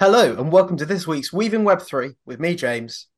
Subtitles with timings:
[0.00, 3.08] Hello, and welcome to this week's Weaving Web 3 with me, James.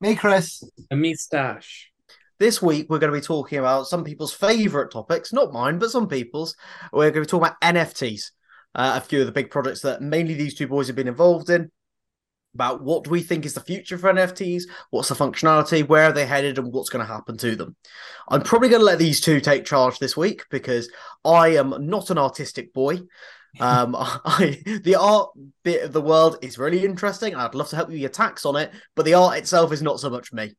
[0.00, 0.62] Me, Chris.
[0.88, 1.90] And me, Stash.
[2.38, 5.90] This week, we're going to be talking about some people's favourite topics, not mine, but
[5.90, 6.54] some people's.
[6.92, 8.30] We're going to be talking about NFTs,
[8.76, 11.50] uh, a few of the big projects that mainly these two boys have been involved
[11.50, 11.72] in,
[12.54, 16.12] about what do we think is the future for NFTs, what's the functionality, where are
[16.12, 17.74] they headed, and what's going to happen to them.
[18.28, 20.88] I'm probably going to let these two take charge this week because
[21.24, 23.00] I am not an artistic boy.
[23.60, 25.30] Um, I the art
[25.62, 27.34] bit of the world is really interesting.
[27.34, 29.82] I'd love to help you with your tax on it, but the art itself is
[29.82, 30.54] not so much me.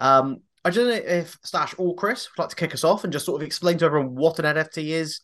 [0.00, 3.12] Um, I don't know if Stash or Chris would like to kick us off and
[3.12, 5.20] just sort of explain to everyone what an NFT is,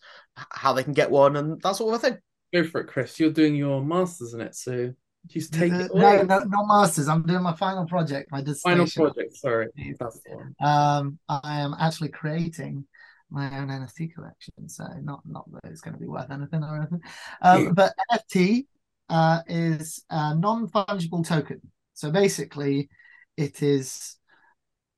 [0.50, 2.18] how they can get one, and that sort of thing.
[2.52, 3.20] Go for it, Chris.
[3.20, 4.92] You're doing your masters in it, so
[5.28, 5.94] just take Uh, it.
[5.94, 6.24] no, away.
[6.24, 7.06] no, not masters.
[7.06, 9.36] I'm doing my final project, my Final project.
[9.36, 9.68] Sorry,
[10.00, 10.54] that's the one.
[10.60, 12.84] Um, I am actually creating
[13.30, 16.76] my own NFT collection, so not not that it's going to be worth anything or
[16.76, 17.00] anything.
[17.42, 17.70] Um, Yeah.
[17.72, 18.66] but NFT
[19.08, 21.60] uh, is a non-fungible token.
[21.94, 22.88] So basically,
[23.36, 24.16] it is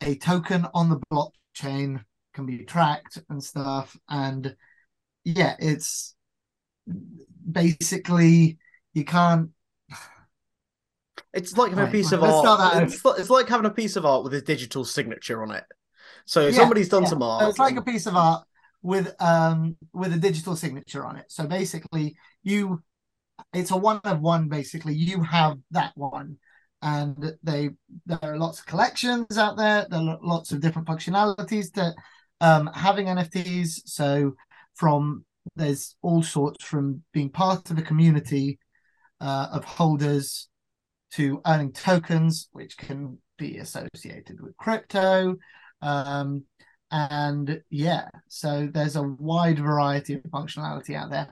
[0.00, 4.54] a token on the blockchain, can be tracked and stuff, and
[5.24, 6.14] yeah, it's
[7.50, 8.58] basically
[8.94, 9.50] you can't
[11.32, 12.92] It's like having a piece of let's start that art.
[12.92, 15.64] It's, it's like having a piece of art with a digital signature on it.
[16.26, 17.06] So Yeah, somebody's done yeah.
[17.06, 17.48] some So art.
[17.48, 18.46] it's like a piece of art
[18.82, 21.26] with um with a digital signature on it.
[21.28, 22.82] So basically, you
[23.52, 24.48] it's a one of one.
[24.48, 26.38] Basically, you have that one,
[26.82, 27.70] and they
[28.06, 29.86] there are lots of collections out there.
[29.90, 31.94] There are lots of different functionalities to
[32.40, 33.82] um having NFTs.
[33.86, 34.34] So
[34.74, 35.24] from
[35.56, 38.58] there's all sorts from being part of a community
[39.20, 40.48] uh, of holders
[41.12, 45.36] to earning tokens, which can be associated with crypto.
[45.82, 46.44] Um,
[46.90, 51.28] and yeah, so there's a wide variety of functionality out there.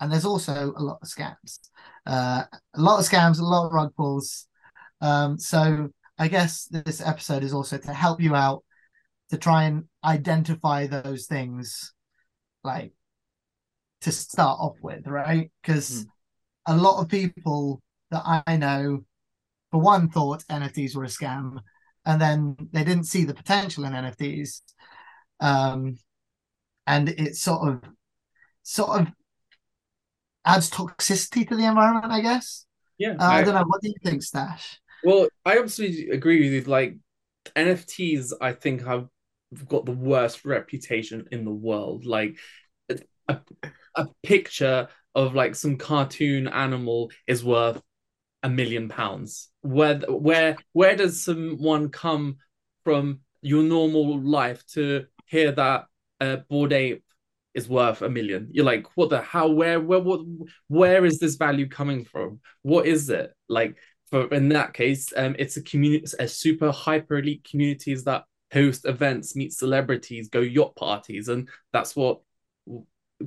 [0.00, 1.58] And there's also a lot of scams.
[2.06, 2.44] Uh,
[2.74, 4.48] a lot of scams, a lot of rug pulls.
[5.00, 8.64] Um, so I guess this episode is also to help you out
[9.30, 11.92] to try and identify those things,
[12.64, 12.92] like
[14.02, 15.50] to start off with, right?
[15.62, 16.06] Because
[16.66, 19.04] a lot of people that I know,
[19.70, 21.60] for one, thought NFTs were a scam,
[22.04, 24.60] and then they didn't see the potential in NFTs,
[25.40, 25.96] um,
[26.86, 27.82] and it sort of,
[28.62, 29.08] sort of
[30.44, 32.66] adds toxicity to the environment, I guess.
[32.98, 33.14] Yeah.
[33.18, 33.64] Uh, I I- don't know.
[33.66, 34.80] What do you think, Stash?
[35.04, 36.70] well, I absolutely agree with you.
[36.70, 36.96] Like
[37.56, 39.08] NFTs, I think have
[39.68, 42.04] got the worst reputation in the world.
[42.06, 42.36] Like
[43.28, 43.40] a,
[43.94, 47.80] a picture of like some cartoon animal is worth
[48.42, 49.48] a million pounds.
[49.62, 52.38] Where where where does someone come
[52.84, 55.86] from your normal life to hear that
[56.20, 57.04] a bored ape
[57.54, 58.48] is worth a million?
[58.52, 60.20] You're like, what the how where where what
[60.68, 62.40] where is this value coming from?
[62.62, 63.76] What is it like?
[64.10, 68.84] For in that case, um, it's a community, a super hyper elite communities that host
[68.84, 72.20] events, meet celebrities, go yacht parties, and that's what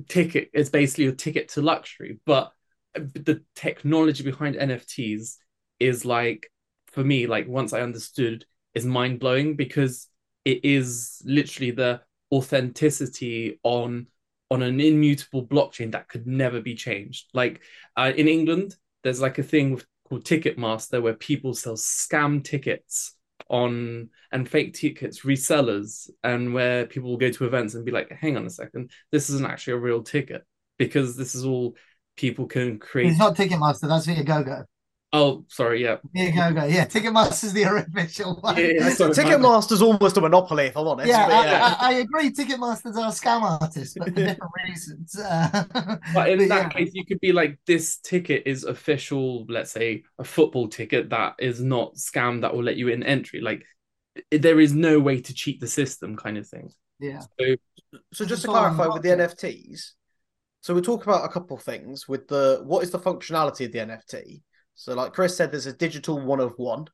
[0.08, 2.18] ticket is basically a ticket to luxury.
[2.24, 2.52] But
[2.94, 5.36] the technology behind NFTs
[5.78, 6.50] is like
[6.88, 8.44] for me, like once I understood,
[8.74, 10.08] is mind blowing because
[10.44, 12.00] it is literally the
[12.32, 14.06] authenticity on
[14.50, 17.26] on an immutable blockchain that could never be changed.
[17.34, 17.60] Like
[17.96, 23.14] uh, in England, there's like a thing with, called Ticketmaster where people sell scam tickets
[23.48, 28.10] on and fake tickets resellers and where people will go to events and be like
[28.10, 30.42] hang on a second this isn't actually a real ticket
[30.78, 31.74] because this is all
[32.16, 33.88] people can create It's not Ticketmaster.
[33.88, 34.64] That's Viagogo.
[35.18, 36.70] Oh sorry yeah Viagogo.
[36.72, 38.56] Yeah, Ticketmaster's the official one.
[38.56, 39.42] Yeah, yeah, sorry, my bad.
[39.42, 41.08] Ticketmaster's almost a monopoly, if I'm honest.
[41.08, 41.60] Yeah, but yeah.
[41.60, 42.30] I, I, I agree.
[42.30, 45.16] Ticketmasters are scam artists, but for different reasons.
[45.18, 45.64] Uh,
[46.12, 46.68] But in but that yeah.
[46.68, 51.34] case, you could be like, this ticket is official, let's say a football ticket that
[51.38, 53.40] is not scam that will let you in entry.
[53.40, 53.64] Like
[54.30, 56.70] there is no way to cheat the system, kind of thing.
[57.00, 57.20] yeah.
[57.38, 57.56] So
[58.12, 59.10] So just to It's all on clarify with the.
[59.10, 59.92] NFTs,
[60.60, 63.72] so we talk about a couple of things with the what is the functionality of
[63.72, 64.42] the NFT.
[64.76, 66.86] So like Chris said, there's a digital one of one,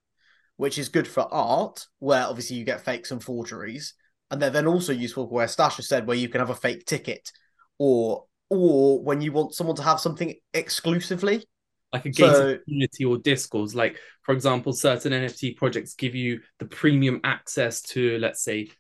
[0.57, 3.95] which is good for art, where obviously you get fakes and forgeries,
[4.31, 6.87] and they're then also useful where Stash has said where you can have a fake
[6.87, 7.31] ticket,
[7.79, 11.45] or or when you want someone to have something exclusively.
[11.93, 16.41] like a gated So- community or discourse, like for example, certain NFT projects give you
[16.59, 18.71] the premium access to, let's say,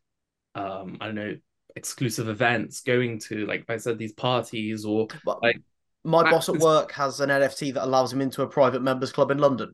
[0.54, 1.36] um, I don't know,
[1.74, 5.60] exclusive events, going to like I said, these parties or But Like,
[6.04, 9.30] my boss at work has an NFT that allows him into a private members club
[9.30, 9.72] in London.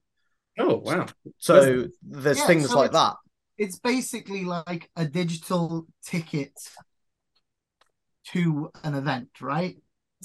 [0.59, 1.07] oh wow,
[1.39, 3.17] So there's Yeah, things so like it's- that.
[3.57, 6.53] It's basically like a digital ticket
[8.29, 9.77] to an event, right?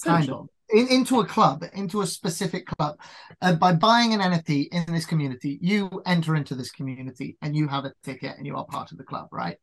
[0.04, 0.50] Kind of.
[0.70, 3.00] in, into a club, into a specific club.
[3.42, 7.68] Uh, by buying an NFT in this community, you enter into this community and you
[7.68, 9.58] have a ticket and you are part of the club, right?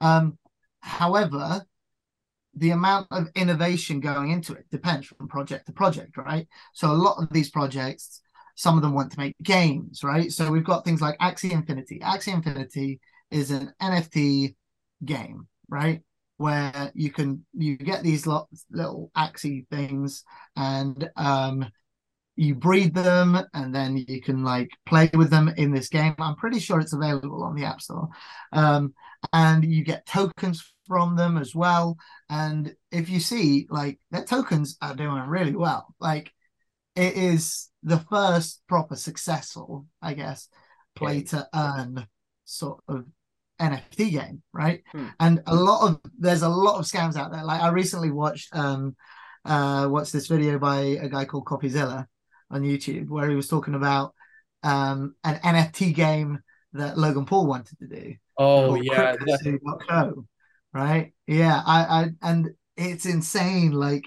[0.00, 0.38] Um,
[0.80, 1.64] however,
[2.58, 6.46] the amount of innovation going into it depends from project to project, right?
[6.74, 8.20] So a lot of these projects,
[8.54, 10.30] some of them want to make games, right?
[10.32, 12.00] So we've got things like Axie Infinity.
[12.00, 13.00] Axie Infinity
[13.30, 14.54] is an NFT
[15.04, 16.02] game, right?
[16.36, 20.24] Where you can you get these little Axie things
[20.56, 21.66] and um
[22.38, 26.14] you breed them and then you can like play with them in this game.
[26.20, 28.08] I'm pretty sure it's available on the App Store.
[28.52, 28.94] Um,
[29.32, 31.96] and you get tokens from them as well.
[32.28, 35.94] And if you see, like, their tokens are doing really well.
[36.00, 36.32] Like,
[36.96, 40.48] it is the first proper successful, I guess,
[40.96, 42.06] play to earn
[42.44, 43.04] sort of
[43.60, 44.82] NFT game, right?
[44.92, 45.06] Hmm.
[45.20, 47.44] And a lot of there's a lot of scams out there.
[47.44, 48.96] Like I recently watched um
[49.44, 52.06] uh watched this video by a guy called Coffeezilla
[52.50, 54.14] on YouTube where he was talking about
[54.62, 56.40] um an NFT game
[56.72, 58.14] that Logan Paul wanted to do.
[58.36, 59.16] Oh yeah,
[60.72, 61.12] right?
[61.26, 63.72] Yeah, I, I and it's insane.
[63.72, 64.06] Like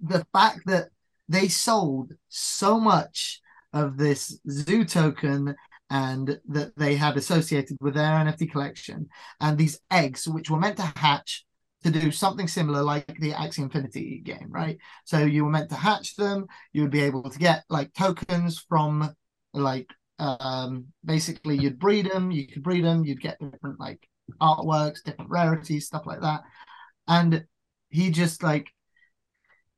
[0.00, 0.88] the fact that
[1.28, 3.40] they sold so much
[3.72, 5.54] of this zoo token
[5.90, 9.08] and that they had associated with their NFT collection,
[9.40, 11.44] and these eggs, which were meant to hatch
[11.84, 14.78] to do something similar like the Axie Infinity game, right?
[15.04, 18.64] So you were meant to hatch them, you would be able to get like tokens
[18.68, 19.14] from
[19.52, 24.08] like um basically you'd breed them, you could breed them, you'd get different like
[24.40, 26.42] artworks, different rarities, stuff like that.
[27.08, 27.44] And
[27.88, 28.68] he just like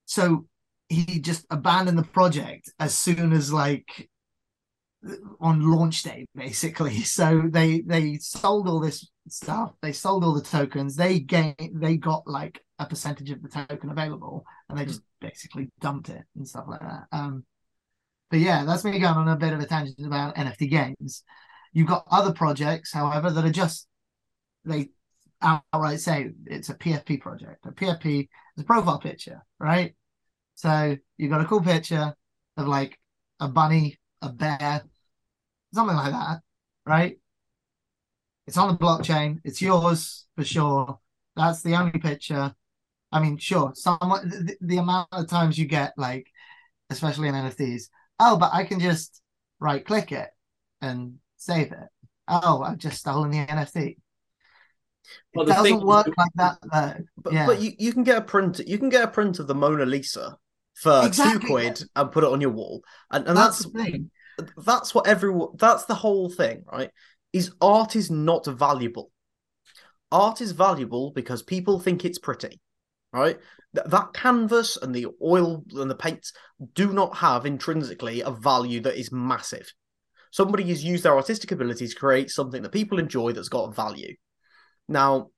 [0.07, 0.47] so
[0.89, 4.09] he just abandoned the project as soon as like
[5.41, 6.99] on launch day basically.
[7.05, 11.97] So they they sold all this stuff they sold all the tokens they gained they
[11.97, 16.47] got like a percentage of the token available and they just basically dumped it and
[16.47, 17.05] stuff like that.
[17.13, 17.45] Um
[18.31, 21.25] but yeah that's me going on a bit of a tangent about nft games.
[21.73, 23.89] You've got other projects however that are just
[24.65, 24.91] they
[25.43, 29.95] outright say it's a pfp project a pfp is a profile picture right
[30.55, 32.15] so you've got a cool picture
[32.57, 32.99] of like
[33.41, 34.83] a bunny a bear
[35.75, 36.41] something like that,
[36.87, 37.19] right?
[38.47, 39.41] It's on the blockchain.
[39.45, 40.99] It's yours for sure.
[41.37, 42.55] That's the only picture.
[43.11, 46.27] I mean, sure, someone the, the amount of times you get like,
[46.91, 47.89] especially in NFTs,
[48.21, 49.21] oh, but I can just
[49.61, 50.31] right click it
[50.81, 51.89] and save it.
[52.29, 53.97] Oh, I've just stolen the NFT.
[55.35, 57.05] Well, it doesn't thing- work like that though.
[57.17, 57.47] But, yeah.
[57.47, 59.87] but you, you can get a print you can get a print of the Mona
[59.87, 60.37] Lisa
[60.75, 61.41] for Exactly.
[61.41, 62.83] two quid and put it on your wall.
[63.11, 64.11] And and that's that's the thing.
[64.65, 66.91] that's what everyone that's the whole thing, right?
[67.33, 69.11] Is art is not valuable.
[70.13, 72.61] Art is valuable because people think it's pretty,
[73.13, 73.39] right?
[73.75, 76.33] Th- that canvas and the oil and the paints
[76.75, 79.73] do not have intrinsically a value that is massive.
[80.31, 83.73] Somebody has used their artistic ability to create something that people enjoy that's got a
[83.73, 84.15] value.
[84.89, 85.31] Now,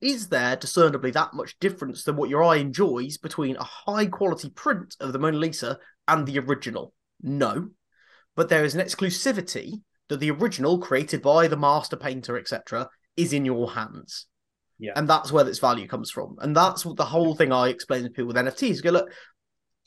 [0.00, 4.50] is there discernibly that much difference than what your eye enjoys between a high quality
[4.50, 6.94] print of the Mona Lisa and the original?
[7.20, 7.68] No.
[8.34, 13.32] But there is an exclusivity that the original, created by the master painter, etc., is
[13.32, 14.26] in your hands.
[14.78, 14.92] Yeah.
[14.96, 16.36] And that's where this value comes from.
[16.40, 18.82] And that's what the whole thing I explain to people with NFTs.
[18.82, 19.12] Go, look,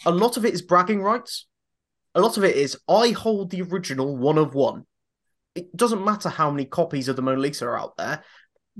[0.06, 1.48] a lot of it is bragging rights.
[2.14, 4.86] A lot of it is I hold the original one of one.
[5.56, 8.24] It doesn't matter how many copies of the Mona Lisa are out there.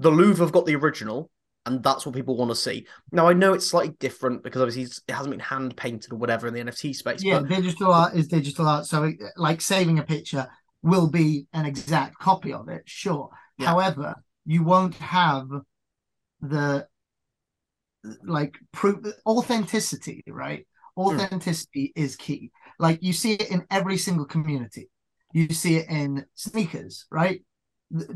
[0.02, 1.30] The Louvre have got the original,
[1.66, 2.88] and that's what people want to see.
[3.12, 6.48] Now I know it's slightly different because obviously it hasn't been hand painted or whatever
[6.48, 7.24] in the NFT space.
[7.24, 8.86] Yeah, but digital art is digital art.
[8.86, 10.48] So, it- like saving a picture
[10.82, 13.30] will be an exact copy of it, sure.
[13.58, 13.68] Yeah.
[13.68, 14.16] However,
[14.46, 15.48] you won't have
[16.42, 16.88] the
[18.24, 20.66] like proof authenticity, right?
[20.98, 21.02] Hmm.
[21.04, 22.52] Authenticity is key.
[22.80, 24.90] Like you see it in every single community.
[25.34, 27.44] You see it in sneakers, right?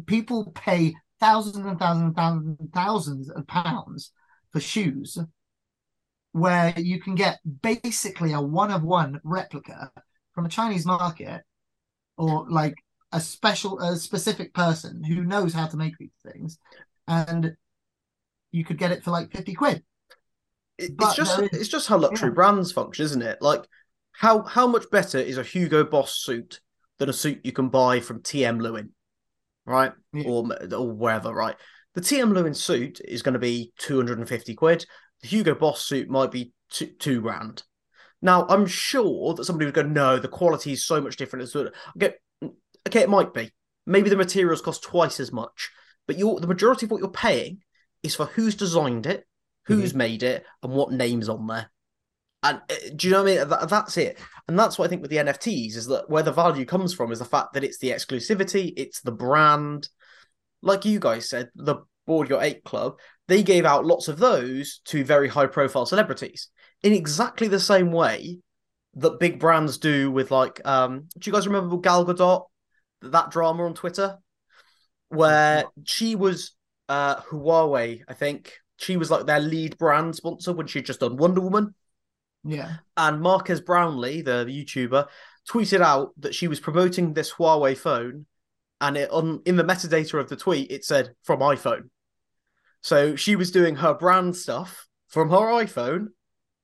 [0.06, 4.12] People pay thousands and thousands and thousands and thousands of pounds
[4.52, 5.18] for shoes
[6.32, 9.92] where you can get basically a one of one replica
[10.34, 11.42] from a Chinese market
[12.18, 12.76] or like
[13.12, 16.58] a special a specific person who knows how to make these things
[17.08, 17.54] and
[18.52, 19.84] you could get it for like 50 quid
[20.78, 22.34] It- But it's just is- it's just how luxury yeah.
[22.36, 23.42] brands function, isn't it?
[23.42, 23.66] Like
[24.12, 26.60] how how much better is a Hugo Boss suit
[26.98, 28.94] than a suit you can buy from TM Lewin,
[29.66, 29.92] right?
[30.14, 30.26] Yeah.
[30.28, 31.56] Or or wherever, right?
[31.94, 34.86] The TM Lewin suit is going to be two hundred and fifty quid.
[35.22, 37.64] The Hugo Boss suit might be two, two grand.
[38.22, 41.44] Now I'm sure that somebody would go, no, the quality is so much different.
[41.44, 42.16] It's okay,
[42.88, 43.52] okay, it might be.
[43.86, 45.70] Maybe the materials cost twice as much,
[46.08, 47.60] but you the majority of what you're paying
[48.04, 49.74] is for who's designed it, mm-hmm.
[49.74, 51.70] who's made it, and what names on there.
[52.46, 53.50] And uh, do you know what I mean?
[53.50, 54.20] That, that's it.
[54.48, 57.12] And that's what I think with the NFTs is that where the value comes from
[57.12, 59.90] is the fact that it's the exclusivity, it's the brand.
[60.62, 64.80] Like you guys said, the Board Your Eight Club, they gave out lots of those
[64.86, 66.50] to very high profile celebrities
[66.84, 68.38] in exactly the same way
[68.94, 72.46] that big brands do with like um do you guys remember Gal Gadot
[73.02, 74.18] that drama on Twitter
[75.10, 76.56] where she was
[76.88, 81.18] uh Huawei I think she was like their lead brand sponsor when she'd just done
[81.18, 81.75] Wonder Woman
[82.46, 82.75] Yeah.
[82.96, 85.08] and Marques Brownlee the YouTuber
[85.50, 88.25] tweeted out that she was promoting this Huawei phone
[88.82, 91.90] and it on in the metadata of the tweet it said from iPhone
[92.82, 96.08] so she was doing her brand stuff from her iPhone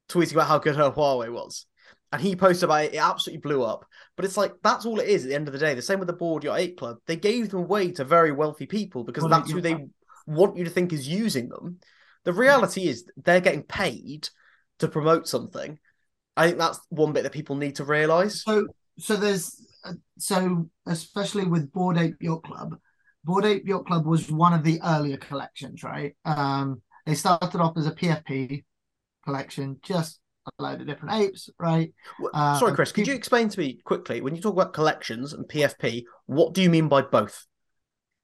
[0.10, 1.66] tweeting about how good her Huawei was
[2.12, 2.94] and he posted about it.
[2.94, 3.86] It absolutely blew up.
[4.16, 5.74] But it's like that's all it is at the end of the day.
[5.74, 6.98] The same with the Board Your Eight Club.
[7.06, 9.88] They gave them away to very wealthy people because Well, that's who they
[10.28, 11.80] want you to think is using them.
[12.24, 14.30] The reality is they're getting paid
[14.82, 15.80] to promote something.
[16.38, 18.44] I think that's one bit that people need to realize.
[18.44, 18.68] So
[19.00, 19.66] so there's
[20.18, 22.78] so especially with Bored Ape Yacht Club,
[23.24, 26.16] Bored Ape Yacht Club was one of the earlier collections, right?
[26.26, 28.64] Um, they started off as a PFP
[29.26, 30.20] collection, just
[30.60, 31.94] a load of different apes, right?
[32.34, 35.48] Uh, Sorry, Chris, could you explain to me quickly when you talk about collections and
[35.48, 37.46] PFP, what do you mean by both?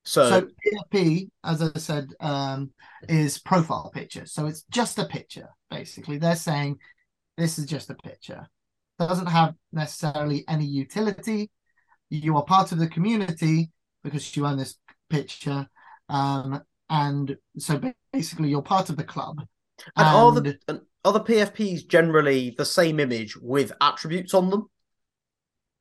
[0.07, 0.47] So, So
[0.93, 2.71] PFP, as I said, um,
[3.09, 4.25] is profile picture.
[4.25, 6.17] So it's just a picture, basically.
[6.17, 6.77] They're saying
[7.35, 8.47] this is just a picture.
[8.97, 11.51] Doesn't have necessarily any utility.
[12.09, 13.69] You are part of the community
[14.01, 14.77] because you own this
[15.09, 15.67] picture.
[16.07, 17.81] Um, and so
[18.13, 19.41] basically you're part of the club.
[19.97, 24.69] and are the and are the PFPs generally the same image with attributes on them?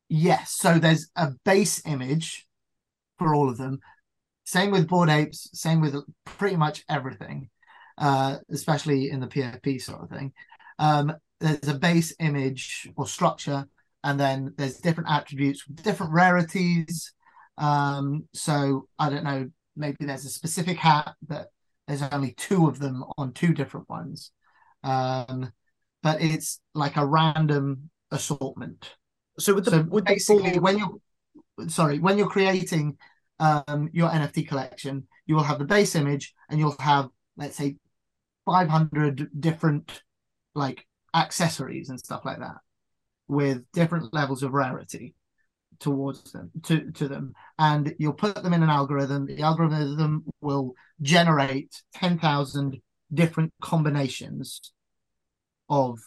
[0.09, 2.45] Yes, so there's a base image
[3.17, 3.79] for all of them.
[4.47, 7.49] Same with bored apes, same with pretty much everything,
[7.97, 10.31] uh, especially in the PFP sort of thing.
[10.79, 13.67] Um, there's a base image or structure,
[14.05, 17.11] and then there's different attributes, different rarities.
[17.57, 21.47] Um, so I don't know, maybe there's a specific hat that
[21.89, 24.31] there's only two of them on two different ones.
[24.81, 25.51] Um,
[26.03, 28.95] but it's like a random assortment
[29.39, 32.97] So with the so with the basically board- when you're sorry when you're creating
[33.39, 35.07] um your nft collection.
[35.25, 37.77] You will have the base image and you'll have let's say
[38.45, 40.01] 500 different
[40.55, 42.57] like accessories and stuff like that
[43.27, 45.13] with different levels of rarity
[45.79, 47.33] towards them to to them.
[47.59, 49.25] And you'll put them in an algorithm.
[49.25, 52.81] The algorithm will generate 10,000
[53.13, 54.73] different combinations
[55.69, 55.99] of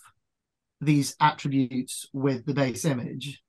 [0.81, 3.43] these attributes with the base image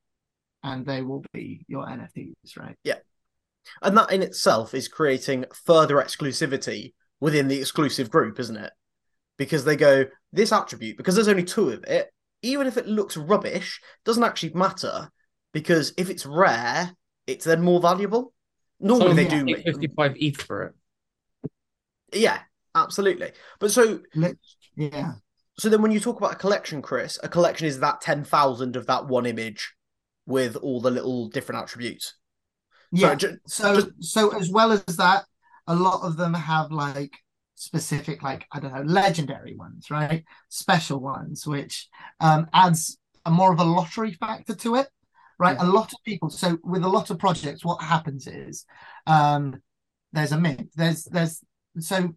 [0.64, 2.76] and they will be your NFTs, right?
[3.82, 8.72] And that in itself is creating further exclusivity within the exclusive group, isn't it?
[9.38, 12.12] Because they go this attribute because there's only two of it.
[12.42, 15.10] Even if it looks rubbish, doesn't actually matter
[15.54, 16.92] because if it's rare,
[17.28, 18.34] it's then more valuable.
[18.80, 20.74] Normally Someone they do pay 55 ETH for it.
[22.14, 22.40] Yeah,
[22.76, 23.32] absolutely.
[23.60, 24.40] But so Lit-
[24.76, 25.14] Yeah.
[25.58, 28.76] so then when you talk about a collection, Chris, a collection is that ten thousand
[28.76, 29.74] of that one image
[30.26, 32.16] with all the little different attributes.
[32.92, 33.16] Yeah.
[33.16, 35.26] ju- So just- so as well as that,
[35.68, 37.14] a lot of them have like
[37.56, 40.26] specific like I don't know, legendary ones, right?
[40.50, 41.88] Special ones, which
[42.20, 44.88] um adds a more of a lottery factor to it.
[45.40, 45.58] Right.
[45.60, 48.66] A lot of people so with a lot of projects, what happens is
[49.08, 49.62] um
[50.14, 50.72] there's a mint.
[50.76, 51.44] There's there's
[51.80, 52.16] so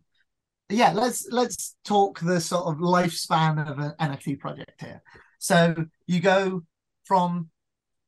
[0.71, 5.03] yeah, let's let's talk the sort of lifespan of an NFT project here.
[5.39, 5.75] So
[6.07, 6.63] you go
[7.05, 7.51] from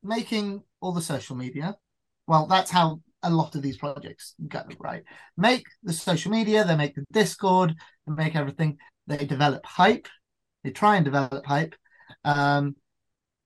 [0.03, 1.77] making all the social media.
[2.27, 5.03] Well, that's how a lot of these projects go, right?
[5.37, 7.73] Make the social media, they make the Discord,
[8.05, 8.77] they make everything.
[9.07, 10.07] They develop hype.
[10.63, 11.75] They try and develop hype
[12.25, 12.75] um,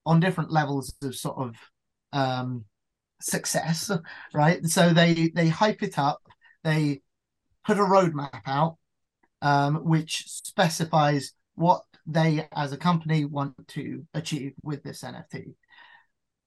[0.06, 1.56] on different levels of sort of
[2.14, 2.66] um,
[3.22, 3.92] success,
[4.34, 4.66] right?
[4.66, 6.22] So they they hype it up.
[6.64, 7.02] They
[7.66, 8.78] put a roadmap out,
[9.42, 15.54] um, which specifies what they as a company want to achieve with this NFT.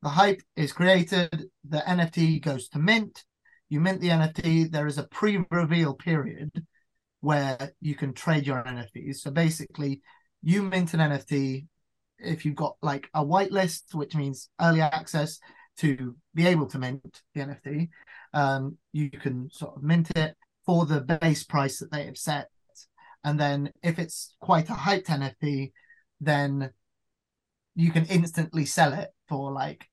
[0.05, 3.25] The hype is created, the NFT goes to mint.
[3.71, 6.67] You mint the NFT, there is a pre reveal period
[7.23, 9.17] where you can trade your NFTs.
[9.21, 10.03] So basically,
[10.43, 11.65] you mint an NFT
[12.19, 15.39] if you've got like a whitelist, which means early access
[15.79, 17.89] to be able to mint the NFT.
[18.35, 22.51] Um, you can sort of mint it for the base price that they have set.
[23.25, 25.73] And then if it's quite a hyped NFT,
[26.21, 26.73] then
[27.75, 29.89] you can instantly sell it for like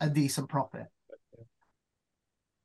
[0.00, 0.86] a decent profit.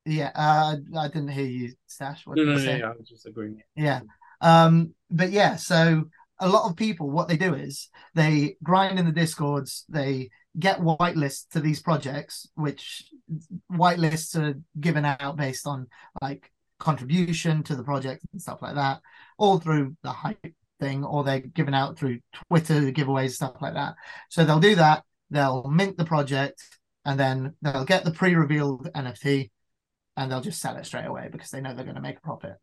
[0.05, 2.25] Yeah, uh, I didn't hear you, Stash.
[2.25, 2.79] What No, did no, you no, say?
[2.79, 3.61] yeah, I was just agreeing.
[3.75, 4.01] Yeah.
[4.41, 6.05] Um, but yeah, so
[6.39, 10.79] a lot of people, what they do is they grind in the discords, they get
[10.79, 13.11] whitelists to these projects, which
[13.71, 15.87] whitelists are given out based on
[16.21, 19.01] like contribution to the project and stuff like that,
[19.37, 23.95] all through the hype thing, or they're given out through Twitter giveaways, stuff like that.
[24.29, 26.63] So they'll do that, they'll mint the project,
[27.05, 29.51] and then they'll get the pre-revealed NFT
[30.17, 32.21] and they'll just sell it straight away because they know they're going to make a
[32.21, 32.57] profit.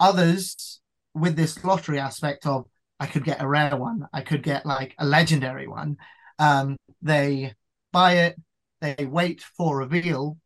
[0.00, 0.80] Others
[1.14, 2.66] with this lottery aspect of
[2.98, 5.96] I could get a rare one, I could get like a legendary one.
[6.38, 7.54] Um, they
[7.92, 8.36] buy it,
[8.80, 10.38] they wait for reveal,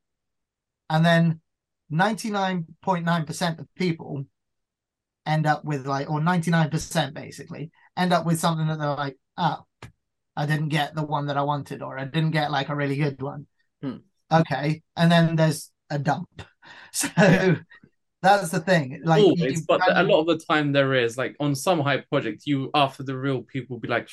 [0.91, 1.41] and then
[1.93, 4.25] 99.9% of people
[5.25, 9.65] end up with like, or 99% basically, end up with something that they're like, oh,
[10.37, 12.97] I didn't get the one that I wanted, or I didn't get like a really
[12.97, 13.47] good one.
[13.83, 13.97] Hmm.
[14.33, 14.83] Okay.
[14.97, 16.43] And then there's a dump.
[16.93, 17.09] So
[18.23, 19.01] that's the thing.
[19.05, 22.43] Like Always, but a lot of the time there is like on some hype project,
[22.45, 24.09] you after the real people be like,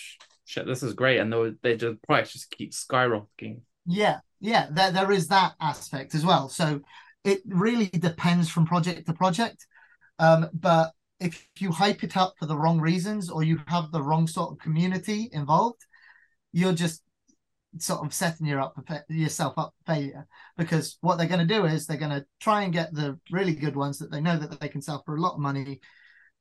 [0.45, 3.61] shit, this is great, and they they just price just keeps skyrocketing.
[3.87, 6.47] Yeah, yeah, there, there is that aspect as well.
[6.49, 6.81] So
[7.23, 9.65] it really depends from project to project.
[10.19, 14.01] Um, but if you hype it up for the wrong reasons or you have the
[14.01, 15.85] wrong sort of community involved,
[16.53, 17.03] you're just
[17.79, 18.77] sort of setting your up
[19.09, 20.27] yourself up for failure.
[20.57, 23.53] Because what they're going to do is they're going to try and get the really
[23.55, 25.79] good ones that they know that they can sell for a lot of money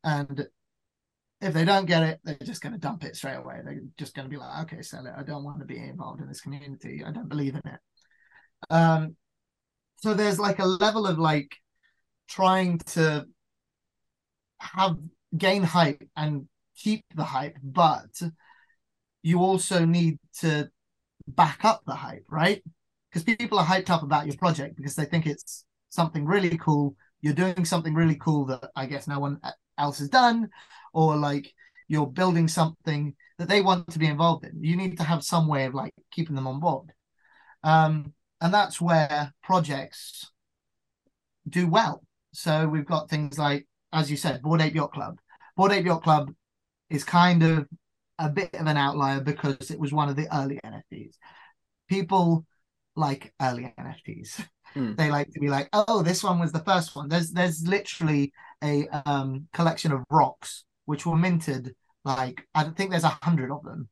[0.05, 0.47] and
[1.41, 3.61] if they don't get it they're just going to dump it straight away.
[3.65, 5.15] They're just going to be like okay sell it.
[5.17, 7.03] I don't want to be involved in this community.
[7.05, 7.81] I don't believe in it.
[8.71, 9.17] Um
[9.97, 11.57] so there's like a level of like
[12.29, 13.27] trying to
[14.59, 14.97] have
[15.37, 18.21] gain hype and keep the hype but
[19.23, 20.69] you also need to
[21.29, 22.63] back up the hype right?
[23.11, 26.97] Because people are hyped up about your project because they think it's something really cool.
[27.21, 29.39] You're doing something really cool that i guess no one
[29.79, 30.49] else has done
[30.93, 31.53] or like
[31.89, 34.63] you're building something that they want to be involved in.
[34.63, 36.93] You need to have some way of like keeping them on board.
[37.63, 40.31] Um and that's where projects
[41.49, 42.03] do well.
[42.33, 45.19] So we've got things like as you said bored ape yacht club.
[45.57, 46.33] Board ape yacht club
[46.91, 47.69] is kind of
[48.23, 51.15] a bit of an outlier because it was one of the early nfts
[51.89, 52.47] people
[52.97, 54.93] like early nfts Hmm.
[54.97, 57.09] they like to be like oh this one was the first one.
[57.09, 58.33] There's there's literally
[58.65, 63.51] a um collection of rocks which were minted like i don't think there's a hundred
[63.51, 63.89] of them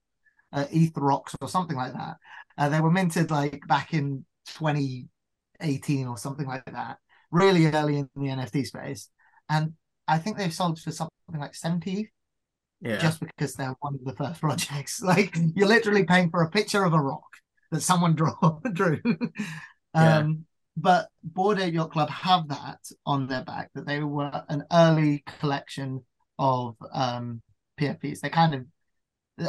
[0.52, 2.16] uh, eth rocks or something like that.
[2.58, 6.98] Uh, they were minted like back in 2018 or something like that.
[7.30, 9.08] Really early in the nft space.
[9.48, 9.74] And
[10.08, 12.10] i think they've sold for something like 70
[12.82, 12.96] Yeah.
[12.96, 15.02] just because they're one of the first projects.
[15.04, 17.28] Like you're literally paying for a picture of a rock
[17.70, 19.00] that someone draw drew.
[19.94, 20.18] Yeah.
[20.18, 20.44] um,
[20.76, 25.22] but Bored Ape Yacht Club have that on their back that they were an early
[25.40, 26.04] collection
[26.38, 27.42] of um,
[27.78, 28.20] PFPs.
[28.20, 28.64] They kind of,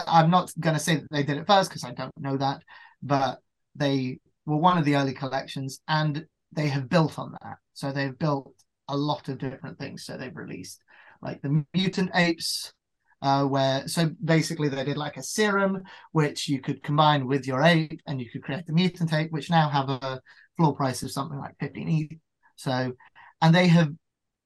[0.07, 2.63] I'm not going to say that they did it first because I don't know that,
[3.01, 3.39] but
[3.75, 7.57] they were one of the early collections and they have built on that.
[7.73, 8.53] So they've built
[8.87, 10.05] a lot of different things.
[10.05, 10.81] So they've released
[11.21, 12.73] like the mutant apes,
[13.21, 17.61] uh, where so basically they did like a serum which you could combine with your
[17.61, 20.19] ape and you could create the mutant ape, which now have a
[20.57, 22.17] floor price of something like 15 ETH.
[22.55, 22.93] So,
[23.41, 23.89] and they have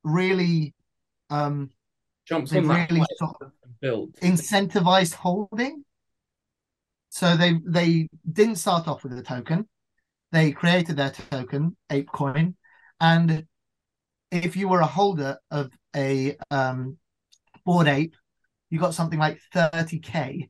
[0.03, 0.73] really
[1.29, 1.69] um
[2.25, 4.15] Jumps they really sort of and build.
[4.21, 5.83] incentivized holding.
[7.09, 9.69] So they they didn't start off with a token.
[10.31, 12.55] They created their token, ApeCoin,
[12.99, 13.45] and
[14.31, 16.97] if you were a holder of a um,
[17.63, 18.15] bored ape,
[18.69, 20.49] you got something like 30k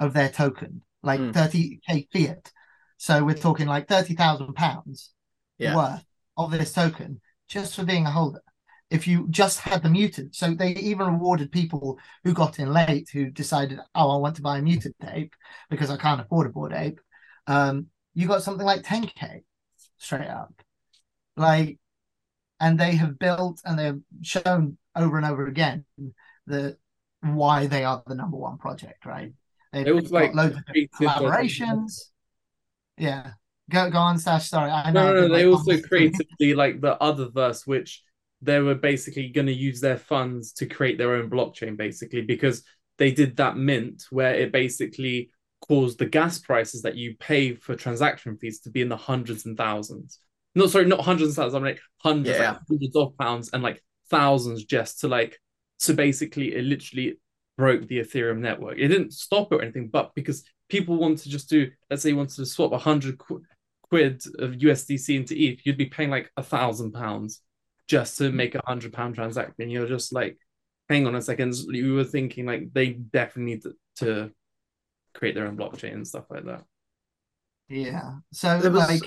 [0.00, 1.30] of their token, like Hmm.
[1.32, 2.52] 30k fiat.
[2.96, 5.12] So we're talking like 30,000 pounds
[5.58, 5.74] Yeah.
[5.74, 6.04] worth
[6.36, 8.42] of this token just for being a holder.
[8.90, 13.10] If you just had the mutant, so they even rewarded people who got in late
[13.12, 15.34] who decided, oh, I want to buy a mutant ape
[15.68, 17.00] because I can't afford a bored ape.
[17.46, 19.42] Um, you got something like 10k
[19.98, 20.54] straight up,
[21.36, 21.78] like,
[22.60, 25.84] and they have built and they've shown over and over again
[26.46, 26.76] the
[27.22, 29.32] why they are the number one project, right?
[29.72, 30.64] They've They also got like loads of
[30.98, 31.92] collaborations.
[32.96, 33.32] Yeah,
[33.70, 34.48] go go on, Stash.
[34.48, 35.14] Sorry, I No, know.
[35.22, 35.34] no, no.
[35.34, 38.02] They also this- creatively like the other verse, which
[38.40, 42.62] they were basically going to use their funds to create their own blockchain, basically, because
[42.96, 45.30] they did that mint where it basically
[45.66, 49.44] caused the gas prices that you pay for transaction fees to be in the hundreds
[49.44, 50.20] and thousands.
[50.54, 51.54] No, sorry, not hundreds and thousands.
[51.54, 52.52] I'm like hundreds, Yeah.
[52.52, 55.38] like hundreds of pounds, and like thousands just to like.
[55.78, 57.18] So basically, it literally
[57.56, 58.78] broke the Ethereum network.
[58.78, 62.10] It didn't stop it or anything, but because people want to just do, let's say,
[62.10, 63.42] you wanted to swap a hundred qu-
[63.82, 67.40] quid of USDC into ETH, you'd be paying like a thousand pounds
[67.88, 69.70] just to make a hundred pound transaction.
[69.70, 70.38] You're just like,
[70.88, 74.30] hang on a second, you were thinking like they definitely need to, to
[75.14, 76.64] create their own blockchain and stuff like that.
[77.68, 78.14] Yeah.
[78.32, 79.02] So There was like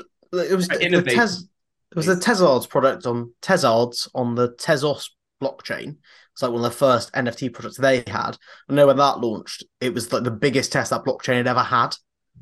[0.50, 1.16] it was the, the Innovate.
[1.16, 1.44] Tes,
[1.92, 5.10] it was the Tezards product on Tezards on the Tezos
[5.42, 5.98] blockchain.
[6.34, 8.38] It's like one of the first NFT projects they had.
[8.70, 11.64] I know when that launched, it was like the biggest test that blockchain had ever
[11.64, 11.96] had.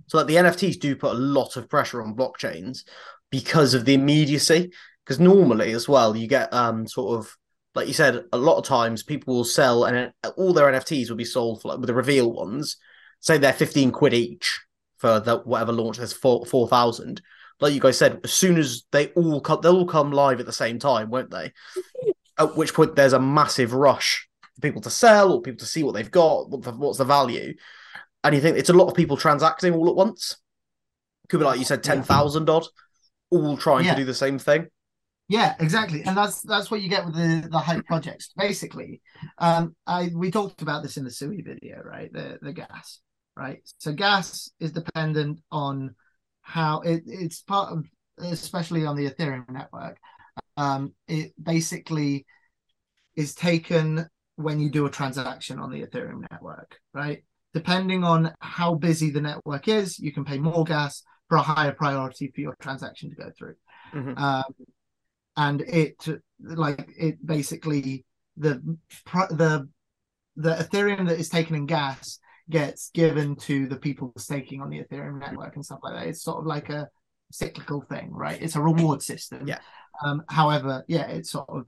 [0.08, 2.84] So like the NFTs do put a lot of pressure on blockchains
[3.32, 4.72] because of the immediacy.
[5.04, 7.36] Because normally as well, you get um sort of
[7.76, 11.18] like you said, a lot of times people will sell and all their NFTs will
[11.18, 12.78] be sold for like with the reveal ones,
[13.20, 14.60] say they're 15 quid each
[14.98, 17.22] for the whatever launch there's four four thousand.
[17.60, 20.46] Like you guys said, as soon as they all come they'll all come live at
[20.46, 21.54] the same time, won't they?
[22.40, 25.84] At which point there's a massive rush for people to sell or people to see
[25.84, 27.54] what they've got, what the, what's the value.
[28.24, 30.38] And you think it's a lot of people transacting all at once.
[31.28, 32.66] Could be like you said, ten thousand odd,
[33.30, 33.94] all trying Yeah.
[33.94, 34.68] to do the same thing.
[35.28, 38.32] Yeah, exactly, and that's that's what you get with the the hype projects.
[38.36, 39.00] Basically,
[39.38, 42.12] um, I we talked about this in the Sui video, right?
[42.12, 43.00] The the gas,
[43.36, 43.62] right?
[43.78, 45.94] So gas is dependent on
[46.42, 47.86] how it, it's part of,
[48.18, 50.00] especially on the Ethereum network.
[50.60, 52.26] Um, it basically
[53.16, 57.24] is taken when you do a transaction on the Ethereum network, right?
[57.54, 61.72] Depending on how busy the network is, you can pay more gas for a higher
[61.72, 63.56] priority for your transaction to go through.
[63.94, 64.18] Mhm.
[64.18, 64.54] Um,
[65.38, 65.96] and it
[66.42, 68.54] like it basically the
[69.30, 69.70] the
[70.36, 72.20] the Ethereum that is taken in gas
[72.50, 76.08] gets given to the people staking on the Ethereum network and stuff like that.
[76.08, 76.90] It's sort of like a
[77.32, 78.42] cyclical thing, right?
[78.42, 79.48] It's a reward system.
[79.48, 79.60] Yeah.
[80.04, 81.66] Um, however, yeah, it sort of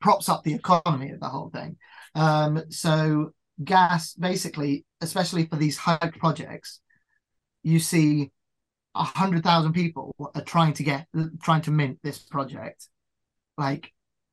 [0.00, 1.76] props up the economy of the whole thing.
[2.14, 6.80] Um, so gas, basically, especially for these hype projects,
[7.62, 8.32] you see
[8.94, 11.06] a hundred thousand people are trying to get
[11.42, 12.88] trying to mint this project.
[13.56, 13.92] Like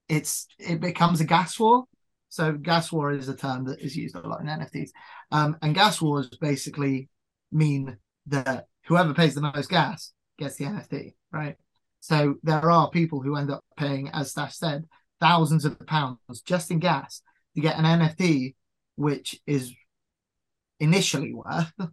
[0.09, 1.85] it's it becomes a gas war.
[2.29, 4.89] So gas war is a term that is used a lot in NFTs.
[5.31, 7.09] Um, and gas wars basically
[7.51, 11.55] mean that whoever pays the most gas gets the NFT, right?
[11.99, 14.85] So there are people who end up paying, as Stash said,
[15.19, 17.21] thousands of pounds just in gas
[17.55, 18.55] to get an NFT,
[18.95, 19.73] which is
[20.79, 21.73] initially worth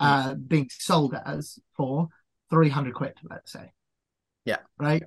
[0.00, 2.08] uh, being sold as for
[2.50, 3.72] 300 quid, let's say.
[4.44, 4.58] Yeah.
[4.78, 5.02] Right.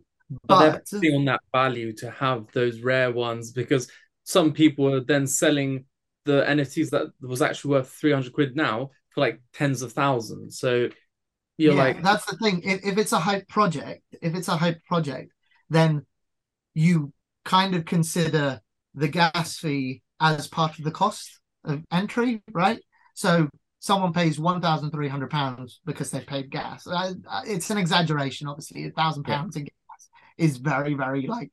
[0.46, 3.90] But they're But on that value to have those rare ones because
[4.24, 5.86] some people are then selling
[6.26, 10.60] the NFTs that was actually worth 300 quid now for like tens of thousands.
[10.60, 10.90] So
[11.58, 12.62] you're yeah, like, that's the thing.
[12.64, 15.32] If, if it's a hype project, if it's a hype project,
[15.70, 16.06] then
[16.74, 17.12] you
[17.44, 18.62] kind of consider
[18.94, 22.80] the gas fee as part of the cost of entry, right?
[23.14, 26.88] So someone pays one thousand three hundred pounds because they paid gas.
[27.46, 28.86] It's an exaggeration, obviously.
[28.86, 31.52] A thousand pounds in gas is very, very like,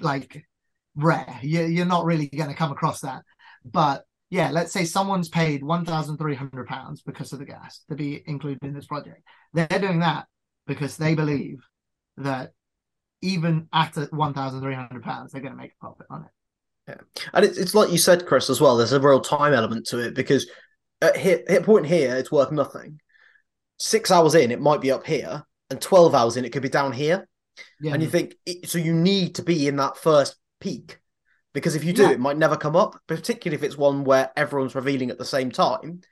[0.00, 0.46] like
[0.94, 1.38] rare.
[1.42, 3.22] You, you're not really going to come across that.
[3.64, 4.04] But
[4.36, 7.96] yeah, let's say someone's paid one thousand three hundred pounds because of the gas to
[7.96, 9.22] be included in this project.
[9.54, 10.26] They're doing that
[10.66, 11.64] because they believe
[12.18, 12.52] that
[13.22, 16.30] even at one thousand three hundred pounds, they're going to make a profit on it.
[16.86, 17.28] Yeah.
[17.32, 18.76] And it's, it's like you said, Chris, as well.
[18.76, 20.46] There's a real time element to it because
[21.00, 23.00] at hit, hit point here, it's worth nothing.
[23.78, 26.68] Six hours in, it might be up here, and 12 hours in, it could be
[26.68, 27.26] down here.
[27.80, 31.00] Yeah, And you think, so you need to be in that first peak
[31.56, 32.10] because if you do, Yeah.
[32.10, 35.50] it might never come up, particularly if it's one where everyone's revealing at the same
[35.50, 36.02] time.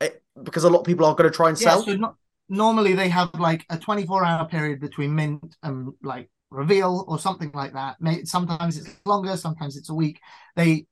[0.00, 1.68] It, because a lot of people are going to try and yeah.
[1.68, 1.84] sell.
[1.84, 2.16] So not,
[2.48, 7.52] normally they have like a twenty-four hour period between mint and like reveal or something
[7.54, 7.98] like that.
[8.26, 10.18] Sometimes it's longer, sometimes it's a week.
[10.56, 10.88] They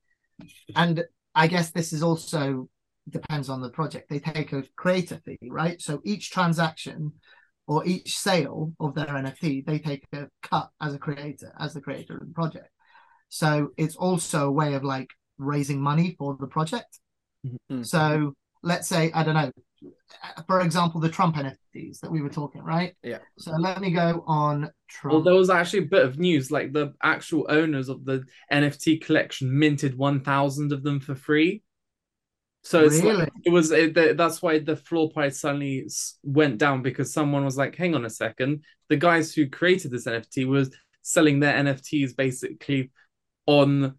[0.77, 1.03] and
[1.35, 2.69] I guess this is also
[3.09, 4.09] depends on the project.
[4.09, 5.83] They take a creator fee, right?
[5.83, 7.15] So each transaction
[7.67, 11.81] or each sale of their NFT, they take a cut as a creator, as the
[11.81, 12.69] creator of the project.
[13.31, 16.99] So it's also a way of like raising money for the project.
[17.47, 17.87] Mhm.
[17.87, 19.51] So let's say, I don't know,
[20.47, 22.95] for example, the Trump NFTs that we were talking, right?
[23.03, 23.19] Yeah.
[23.39, 25.15] So let me go on Trump.
[25.15, 28.99] well, there was actually a bit of news like the actual owners of the NFT
[29.03, 31.63] collection minted 1,000 of them for free.
[32.63, 33.13] So Really?
[33.15, 35.89] like, it was it, th- that's why the floor price suddenly
[36.23, 40.05] went down because someone was like, "Hang on a second, the guys who created this
[40.07, 42.91] NFT was selling their NFTs basically
[43.51, 43.99] on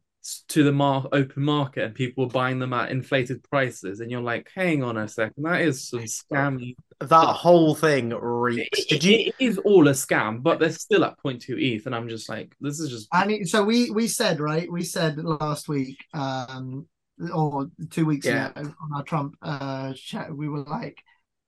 [0.50, 4.22] to the mar- open market, and people were buying them at inflated prices." And you're
[4.22, 8.80] like, "Hang on a second, that is some scammy." That whole thing reeks.
[8.80, 9.18] It, Did you?
[9.28, 12.56] it is all a scam, but they're still at 0.2 ETH, and I'm just like,
[12.62, 16.88] this is just I mean, so we we said right, we said last week, um,
[17.34, 18.50] or two weeks Yeah.
[18.52, 20.98] ago on our Trump uh chat, we were like,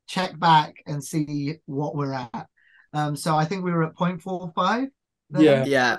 [0.08, 2.48] check back and see what we're at.
[2.94, 4.88] Um, so I think we were at 0.45.
[5.30, 5.66] then, Yeah.
[5.66, 5.98] Yeah.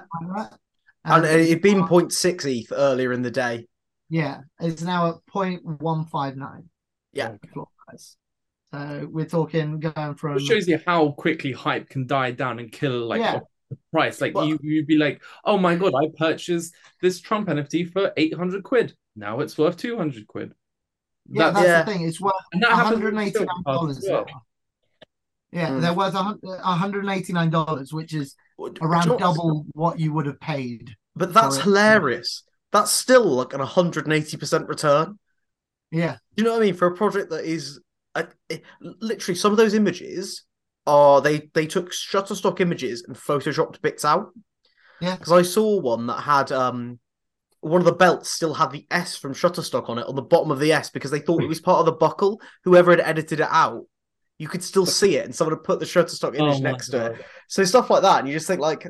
[1.04, 1.16] Like.
[1.16, 3.66] And Um, it'd been 0.6 ETH earlier in the day.
[4.08, 6.64] yeah, it's now at 0.159
[7.12, 7.36] Yeah.
[7.52, 8.16] floor price.
[8.72, 12.72] So we're talking going from It shows you how quickly hype can die down and
[12.72, 13.40] kill like Yeah.
[13.70, 14.20] the price.
[14.20, 18.12] Like Well- you, you'd be like, "Oh my god, I purchased this Trump NFT for
[18.16, 18.96] eight hundred quid.
[19.16, 20.54] Now it's worth two hundred quid."
[21.30, 21.82] yeah, That's- that's Yeah.
[21.84, 22.08] the thing.
[22.08, 24.42] It's worth and that $189 Silk well.
[25.52, 25.80] Yeah, Mm.
[25.80, 30.94] they're worth a $189, which is Do around what's- double what you would have paid.
[31.16, 32.42] But that's hilarious.
[32.72, 35.18] That's still like an 180% return.
[35.92, 36.74] Yeah, Do you know what I mean?
[36.74, 37.80] For a project that is
[38.16, 40.42] uh, it, literally some of those images
[40.86, 44.32] are they they took Shutterstock images and photoshopped bits out.
[45.00, 45.14] Yeah.
[45.14, 46.98] Because I saw one that had um
[47.60, 50.50] one of the belts still had the S from Shutterstock on it on the bottom
[50.50, 52.40] of the S because they thought it was part of the buckle.
[52.64, 53.84] Whoever had edited it out,
[54.38, 56.88] you could still see it, and someone had put the Shutterstock image Oh my next
[56.90, 57.24] to it.
[57.48, 58.86] So stuff like that, and you just think like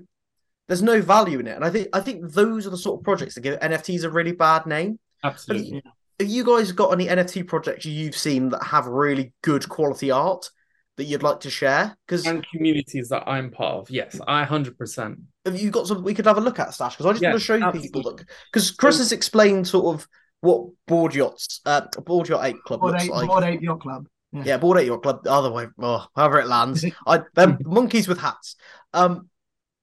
[0.68, 1.56] there's no value in it.
[1.56, 4.10] And I think I think those are the sort of projects that give NFTs a
[4.10, 4.98] really bad name.
[5.22, 5.82] Absolutely.
[6.20, 10.48] Have you guys got any NFT projects you've seen that have really good quality art
[10.96, 11.96] that you'd like to share?
[12.06, 15.18] Because And communities that I'm part of, yes, I hundred percent.
[15.44, 16.94] have you got some we could have a look at Stash?
[16.96, 17.80] Because I just Yeah, want to show absolutely.
[17.88, 20.06] people that because Chris So- has explained sort of
[20.40, 23.26] what board yachts, uh, board yacht eight club Board looks Ape, like.
[23.28, 24.06] Bored Ape Yacht Club.
[24.42, 25.22] Yeah, board eight your club.
[25.22, 26.84] The other way, oh, however it lands.
[27.06, 28.56] I they're monkeys with hats.
[28.92, 29.28] Um,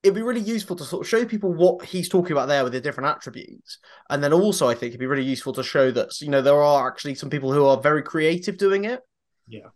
[0.04, 2.74] it'd be really useful to sort of show people what he's talking about there with
[2.74, 3.78] the different attributes,
[4.10, 6.62] and then also I think it'd be really useful to show that you know there
[6.62, 9.02] are actually some people who are very creative doing it.
[9.48, 9.70] Yeah.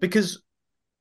[0.00, 0.42] because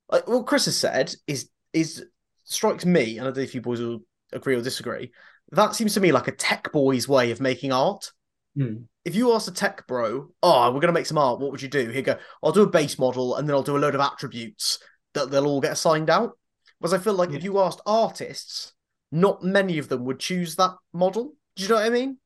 [0.10, 2.06] like, what Chris has said is is
[2.44, 4.00] strikes me, and I don't know if you boys will
[4.34, 5.12] agree or disagree.
[5.52, 8.12] That seems to me like a tech boy's way of making art
[8.56, 8.84] Hmm.
[9.06, 11.70] if you asked a tech bro, oh, we're gonna make some art, what would you
[11.70, 11.90] do?
[11.90, 14.80] He'd go, I'll do a base model and then I'll do a load of attributes
[15.14, 16.38] that they'll all get assigned out.
[16.80, 18.74] Whereas I feel like if you asked artists,
[19.12, 21.34] not many of them would choose that model.
[21.56, 22.18] Do you know what I mean?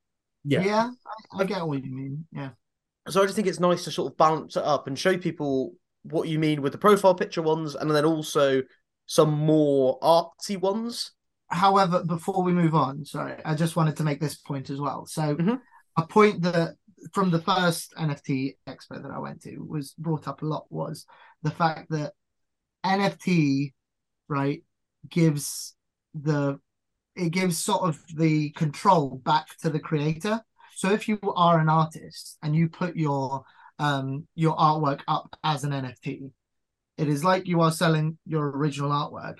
[0.43, 0.63] Yeah.
[0.63, 0.89] Yeah,
[1.33, 2.25] I, I get what you mean.
[2.31, 2.49] Yeah.
[3.07, 5.73] So I just think it's nice to sort of balance it up and show people
[6.03, 8.61] what you mean with the profile picture ones and then also
[9.07, 11.11] some more artsy ones.
[11.49, 15.05] However, before we move on, sorry, I just wanted to make this point as well.
[15.05, 15.59] So, Mhm.
[15.97, 16.75] A point that
[17.13, 21.05] from the first NFT expo that I went to was brought up a lot was
[21.43, 22.13] the fact that
[22.85, 23.73] NFT,
[24.27, 24.63] right,
[25.09, 25.75] gives
[26.13, 26.59] the
[27.15, 30.41] it gives sort of the control back to the creator.
[30.75, 33.43] So if you are an artist and you put your
[33.79, 36.31] um your artwork up as an NFT,
[36.97, 39.37] it is like you are selling your original artwork,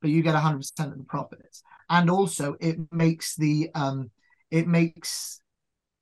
[0.00, 1.62] but you get 100% of the profits.
[1.90, 4.10] And also it makes the um
[4.50, 5.40] it makes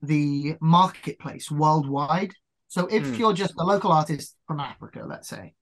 [0.07, 2.33] the marketplace worldwide.
[2.69, 3.15] So if Hmm.
[3.17, 5.55] you're just a local artist from Africa, let's say,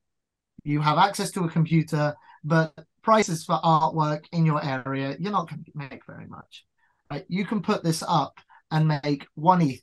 [0.63, 5.49] you have access to a computer, but prices for artwork in your area, you're not
[5.49, 6.65] going to make very much.
[7.11, 7.25] Right?
[7.29, 8.39] You can put this up
[8.71, 9.83] and make one ETH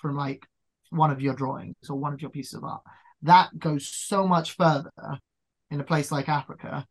[0.00, 0.44] from like
[0.90, 2.82] one of your drawings or one of your pieces of art.
[3.22, 4.90] That goes so much further
[5.70, 6.86] in a place like Africa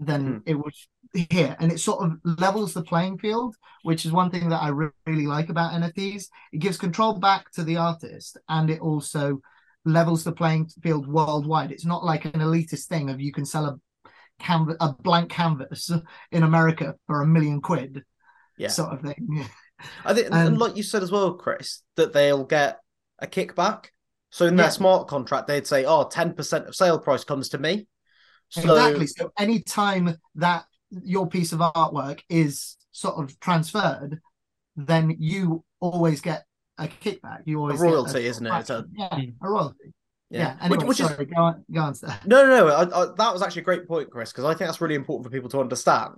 [0.00, 0.38] than Hmm.
[0.46, 0.88] it was
[1.30, 1.56] here.
[1.60, 4.88] And it sort of levels the playing field, which is one thing that I re-
[5.06, 6.28] really like about NFTs.
[6.52, 9.40] It gives control back to the artist and it also
[9.84, 11.70] levels the playing field worldwide.
[11.72, 13.78] It's not like an elitist thing of you can sell a
[14.38, 15.90] canvas a blank canvas
[16.32, 18.02] in America for a million quid
[18.56, 18.68] Yeah.
[18.68, 19.46] sort of thing.
[20.04, 22.80] I think, and, And- like you said as well, Chris, that they'll get
[23.18, 23.86] a kickback.
[24.30, 24.70] So in their Yeah.
[24.70, 27.86] smart contract, they'd say, "Oh, 10% of sale price comes to me."
[28.50, 29.06] So Exactly.
[29.06, 34.20] So anytime that your piece of artwork is sort of transferred,
[34.76, 36.44] then you always get
[36.78, 37.42] a kickback.
[37.44, 38.60] You always royalty, get a royalty, isn't it?
[38.60, 39.30] It's a- yeah, a hmm.
[39.40, 39.94] royalty.
[40.30, 40.54] Yeah.
[40.54, 42.18] Which- Anyway, which is sorry, go on, go on, sir.
[42.26, 42.68] No, no, no.
[42.68, 45.24] I, I, that was actually a great point, Chris, because I think that's really important
[45.24, 46.14] for people to understand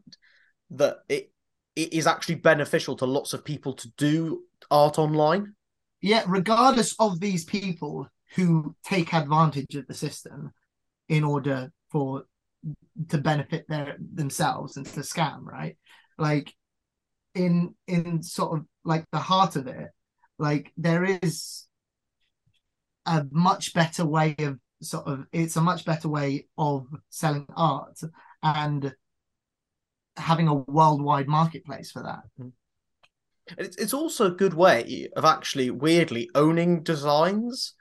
[0.70, 1.30] that it
[1.74, 5.54] it is actually beneficial to lots of people to do art online.
[6.02, 10.52] Yeah, regardless of these people who take advantage of the system
[11.08, 12.24] in order for
[13.10, 15.76] to benefit their themselves and to scam, right?
[16.18, 16.52] Like
[17.34, 19.90] in in sort of like the heart of it,
[20.38, 21.66] like there is
[23.06, 28.00] a much better way of sort of it's a much better way of selling art
[28.42, 28.94] and
[30.16, 32.22] having a worldwide marketplace for that.
[32.40, 32.48] Mm-hmm.
[33.58, 37.74] It's, it's also a good way of actually weirdly owning designs.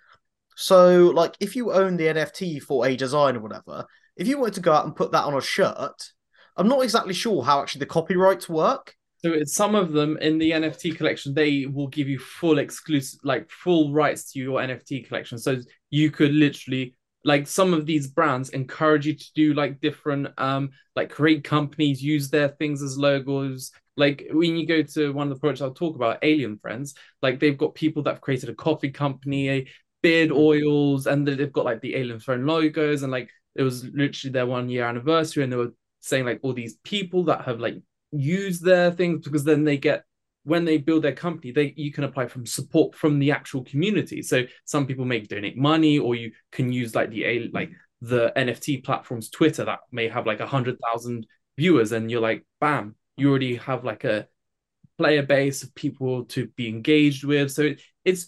[0.56, 3.86] So, like, if you own the NFT for a design or whatever,
[4.21, 6.12] if you wanted to go out and put that on a shirt,
[6.55, 8.93] I'm not exactly sure how actually the copyrights work.
[9.17, 13.19] So it's some of them in the NFT collection, they will give you full exclusive,
[13.23, 15.39] like full rights to your NFT collection.
[15.39, 15.57] So
[15.89, 20.71] you could literally like some of these brands encourage you to do like different um
[20.95, 25.34] like create companies use their things as logos like when you go to one of
[25.36, 28.55] the projects i'll talk about alien friends like they've got people that have created a
[28.55, 29.67] coffee company a
[30.01, 34.31] beard oils and they've got like the alien friend logos and like it was literally
[34.31, 37.75] their one year anniversary and they were saying like all these people that have like
[38.11, 40.03] used their things because then they get
[40.43, 44.21] when they build their company, they you can apply from support from the actual community.
[44.21, 48.33] So some people may donate money, or you can use like the a like the
[48.35, 52.95] NFT platforms, Twitter that may have like a hundred thousand viewers, and you're like, bam,
[53.17, 54.27] you already have like a
[54.97, 57.51] player base of people to be engaged with.
[57.51, 58.27] So it, it's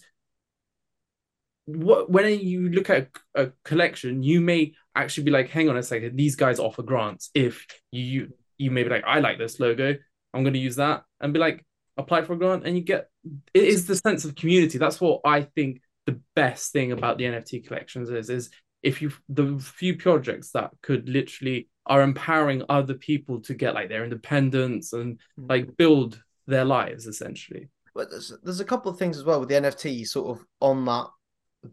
[1.66, 5.76] what when you look at a, a, collection, you may actually be like, hang on
[5.76, 7.30] a second, these guys offer grants.
[7.34, 9.96] If you you may be like, I like this logo,
[10.32, 11.64] I'm going to use that, and be like,
[11.96, 13.08] apply for a grant and you get
[13.52, 17.24] it is the sense of community that's what i think the best thing about the
[17.24, 18.50] nft collections is is
[18.82, 23.88] if you the few projects that could literally are empowering other people to get like
[23.88, 25.48] their independence and mm.
[25.48, 29.48] like build their lives essentially but there's, there's a couple of things as well with
[29.48, 31.06] the nft sort of on that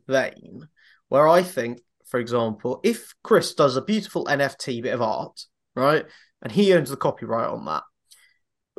[0.07, 0.67] vein
[1.09, 1.81] where i think
[2.11, 5.41] for example if chris does a beautiful nft bit of art
[5.75, 6.05] right
[6.43, 7.83] and he owns the copyright on that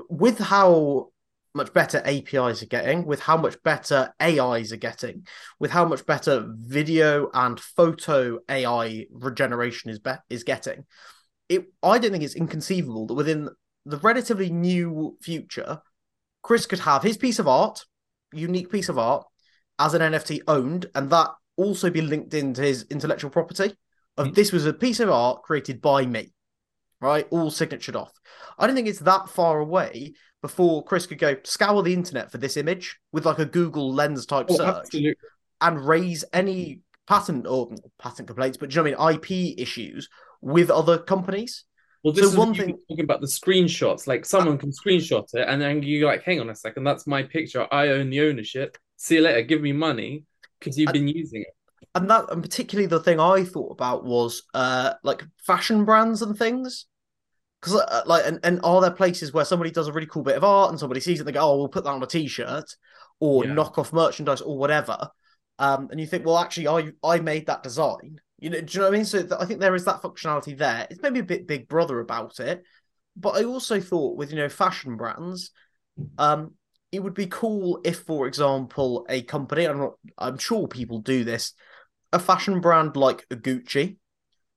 [0.08, 1.08] with how
[1.54, 5.26] much better APIs are getting, with how much better AIs are getting,
[5.58, 10.84] with how much better video and photo AI regeneration is be- is getting.
[11.48, 13.50] It I don't think it's inconceivable that within
[13.84, 15.82] the relatively new future,
[16.42, 17.84] Chris could have his piece of art,
[18.32, 19.26] unique piece of art,
[19.78, 21.30] as an NFT owned, and that
[21.62, 23.74] also be linked into his intellectual property.
[24.16, 24.34] Of mm-hmm.
[24.34, 26.32] this was a piece of art created by me,
[27.00, 27.26] right?
[27.30, 28.12] All signatured off.
[28.58, 32.38] I don't think it's that far away before Chris could go scour the internet for
[32.38, 35.14] this image with like a Google Lens type oh, search absolutely.
[35.60, 40.08] and raise any patent or patent complaints, but you know I mean IP issues
[40.40, 41.64] with other companies.
[42.02, 44.08] Well, this so is one thing talking about the screenshots.
[44.08, 47.22] Like someone can screenshot it, and then you like, hang on a second, that's my
[47.22, 47.66] picture.
[47.70, 48.76] I own the ownership.
[48.96, 49.42] See you later.
[49.42, 50.24] Give me money
[50.62, 51.54] because you've and, been using it.
[51.94, 56.36] And that, and particularly the thing I thought about was uh like fashion brands and
[56.36, 56.86] things
[57.60, 60.36] because uh, like and, and are there places where somebody does a really cool bit
[60.36, 62.06] of art and somebody sees it and they go oh we'll put that on a
[62.06, 62.64] t-shirt
[63.20, 63.52] or yeah.
[63.52, 65.08] knock off merchandise or whatever
[65.58, 68.80] um and you think well actually i i made that design you know do you
[68.80, 71.20] know what i mean so th- i think there is that functionality there it's maybe
[71.20, 72.62] a bit big brother about it
[73.16, 75.52] but i also thought with you know fashion brands
[76.18, 76.52] um
[76.92, 81.24] it would be cool if for example a company i'm not i'm sure people do
[81.24, 81.54] this
[82.12, 83.96] a fashion brand like gucci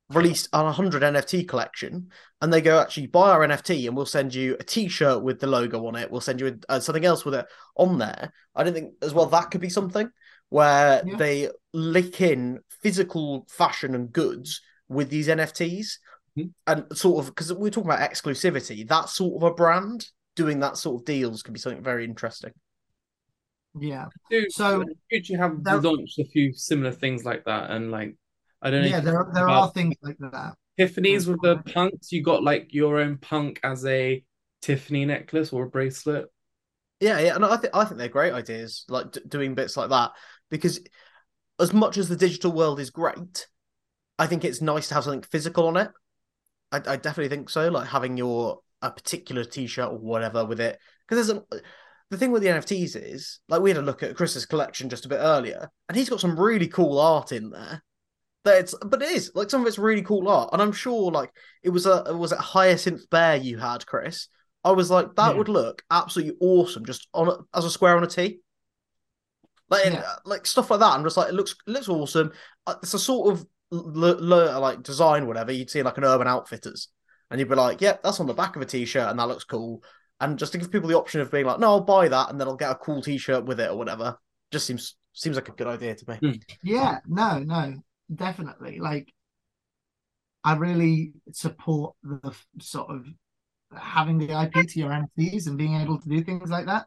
[0.10, 4.36] released a 100 NFT collection and they go actually buy our NFT and we'll send
[4.36, 7.34] you a t-shirt with the logo on it we'll send you uh, something else with
[7.34, 7.46] it
[7.76, 10.10] on there I don't think as well that could be something
[10.50, 11.16] where yeah.
[11.16, 15.98] they lick in physical fashion and goods with these NFTs
[16.38, 16.50] mm-hmm.
[16.68, 20.78] and sort of because we're talking about exclusivity that sort of a brand doing that
[20.78, 22.52] sort of deals could be something very interesting
[23.80, 28.16] yeah do, so could you have launched a few similar things like that and like
[28.62, 28.90] I don't know.
[28.90, 30.56] Yeah, there there are things like that.
[30.78, 32.12] Tiffany's with the punks.
[32.12, 34.24] You got like your own punk as a
[34.62, 36.32] Tiffany necklace or a bracelet.
[37.00, 39.90] Yeah, yeah, and I think I think they're great ideas, like d- doing bits like
[39.90, 40.12] that,
[40.50, 40.80] because
[41.60, 43.48] as much as the digital world is great,
[44.18, 45.92] I think it's nice to have something physical on it.
[46.72, 50.80] I, I definitely think so, like having your a particular T-shirt or whatever with it,
[51.08, 51.62] because there's a
[52.12, 55.06] the thing with the NFTs is like we had a look at Chris's collection just
[55.06, 57.84] a bit earlier, and he's got some really cool art in there
[58.46, 61.12] that it's but it is like some of it's really cool art, and I'm sure
[61.12, 61.32] like
[61.64, 64.28] it was a it was a hyacinth bear you had, Chris.
[64.64, 65.38] I was like that yeah.
[65.38, 68.40] would look absolutely awesome just on a, as a square on a tee.
[69.70, 70.04] Like yeah.
[70.26, 70.94] like stuff like that.
[70.94, 72.32] I'm just like it looks it looks awesome.
[72.66, 76.06] Uh, it's a sort of l- l- like design whatever you'd see in, like an
[76.06, 76.90] Urban Outfitters,
[77.30, 79.28] and you'd be like, "Yep, yeah, that's on the back of a t-shirt, and that
[79.28, 79.84] looks cool."
[80.20, 82.40] And just to give people the option of being like, "No, I'll buy that, and
[82.40, 84.18] then I'll get a cool t-shirt with it or whatever,"
[84.52, 86.18] just seems seems like a good idea to me.
[86.18, 86.32] Hmm.
[86.64, 87.76] Yeah, no, no,
[88.14, 88.80] definitely.
[88.80, 89.14] Like,
[90.44, 93.06] I really support the sort of
[93.76, 96.86] having the IP to your NFTs and being able to do things like that.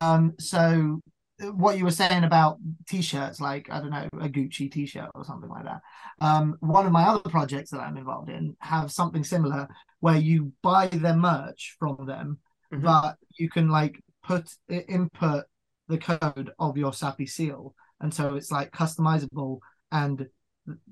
[0.00, 1.00] Um, so
[1.40, 2.58] what you were saying about
[2.88, 5.80] t-shirts, like I don't know, a Gucci t-shirt or something like that.
[6.20, 9.68] Um, one of my other projects that I'm involved in have something similar
[10.00, 12.38] where you buy their merch from them,
[12.72, 12.84] mm-hmm.
[12.84, 15.44] but you can like put input
[15.88, 19.60] the code of your Sappy seal, and so it's like customizable
[19.90, 20.26] and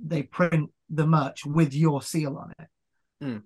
[0.01, 2.69] they print the merch with your seal on it.
[3.25, 3.43] Mm.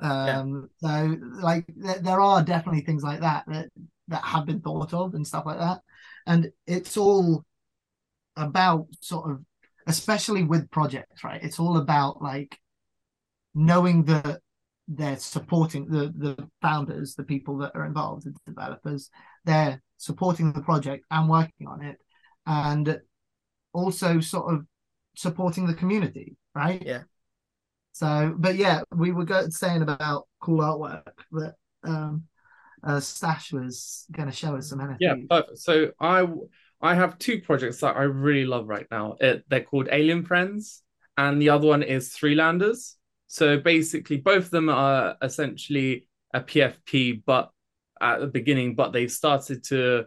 [0.00, 0.88] Um, yeah.
[0.88, 3.68] So, like, th- there are definitely things like that that
[4.08, 5.80] that have been thought of and stuff like that,
[6.28, 7.44] and it's all
[8.36, 9.44] about sort of
[9.88, 11.42] especially with projects, right?
[11.42, 12.58] It's all about like
[13.54, 14.40] knowing that
[14.86, 19.10] they're supporting the the founders, the people that are involved, the developers,
[19.44, 21.96] they're supporting the project and working on it,
[22.46, 23.00] and
[23.72, 24.66] also sort of
[25.16, 26.82] supporting the community, right?
[26.84, 27.02] Yeah.
[27.92, 31.02] So, but yeah, we were saying about cool artwork
[31.32, 32.24] that um,
[32.84, 34.96] uh, Stash was going to show us some NFTs.
[35.00, 35.58] Yeah, perfect.
[35.58, 36.26] So I
[36.80, 39.16] I have two projects that I really love right now.
[39.20, 40.82] It, they're called Alien Friends,
[41.16, 42.96] and the other one is Three Landers.
[43.26, 47.50] So basically, both of them are essentially a PFP, but
[48.00, 50.04] at the beginning, but they've started to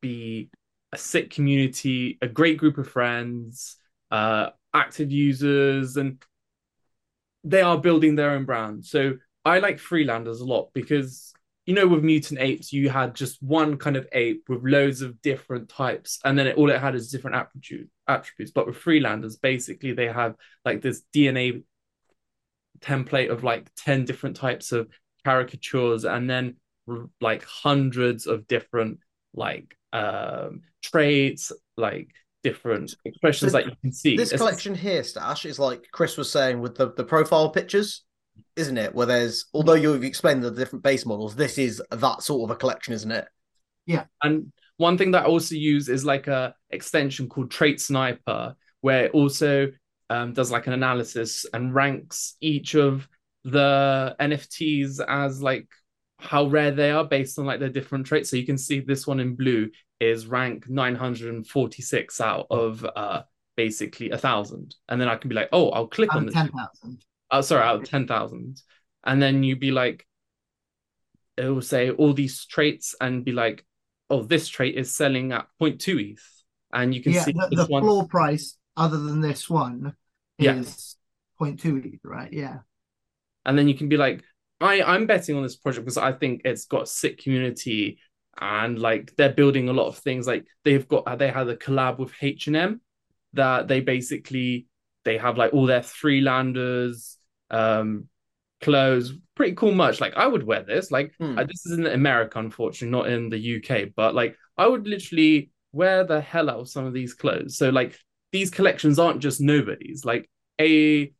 [0.00, 0.50] be
[0.92, 3.76] a sick community, a great group of friends,
[4.10, 6.22] uh, active users, and
[7.42, 8.84] they are building their own brand.
[8.84, 11.32] So I like Freelanders a lot because
[11.66, 15.20] you know with mutant apes you had just one kind of ape with loads of
[15.22, 18.52] different types and then it, all it had is different attribute, attributes.
[18.52, 20.34] But with Freelanders, basically they have
[20.64, 21.62] like this dna
[22.80, 24.88] template of like 10 different types of
[25.24, 26.56] caricatures and then
[27.20, 28.98] like hundreds of different
[29.32, 32.08] like um traits like
[32.42, 34.16] different expressions So that you can see.
[34.18, 38.04] This It's- collection here, Stash, is like Chris was saying with the, the profile pictures,
[38.56, 38.94] isn't it?
[38.94, 42.58] Where there's although you've explained the different base models, this is that sort of a
[42.58, 43.26] collection, isn't it?
[43.86, 48.54] Yeah, and one thing that I also use is like a extension called Trait Sniper,
[48.80, 49.68] where it also
[50.10, 53.08] um, does like an analysis and ranks each of
[53.44, 55.68] the NFTs as like
[56.18, 58.30] how rare they are based on like their different traits.
[58.30, 59.70] So you can see this one in blue
[60.00, 63.22] is rank 946 out of uh
[63.56, 64.74] basically a thousand.
[64.88, 66.34] And then I can be like, oh, I'll click um, on this.
[66.34, 67.04] 10,000
[67.38, 68.62] uh, sorry, out of 10,000.
[69.04, 70.06] And then you'd be like,
[71.36, 73.64] it will say all these traits and be like,
[74.08, 76.42] oh, this trait is selling at 0.2 ETH.
[76.72, 79.94] And you can yeah, see the, the floor price other than this one
[80.38, 80.96] is
[81.40, 81.46] yeah.
[81.46, 82.32] 0.2 ETH, right?
[82.32, 82.58] Yeah.
[83.44, 84.22] And then you can be like,
[84.60, 87.98] I, I'm betting on this project because I think it's got sick community
[88.40, 90.26] and like they're building a lot of things.
[90.26, 92.80] Like they've got they had a collab with H and M
[93.32, 94.68] that they basically
[95.04, 97.18] they have like all their three landers
[97.50, 98.08] um,
[98.60, 100.00] clothes, pretty cool merch.
[100.00, 100.90] Like I would wear this.
[100.90, 101.12] Like.
[101.38, 103.90] Uh, this is in America, unfortunately, not in the UK.
[103.94, 107.56] But like, I would literally wear the hell out of some of these clothes.
[107.56, 107.98] So like,
[108.32, 110.04] these collections aren't just nobodies.
[110.04, 110.28] Like
[110.60, 111.12] a,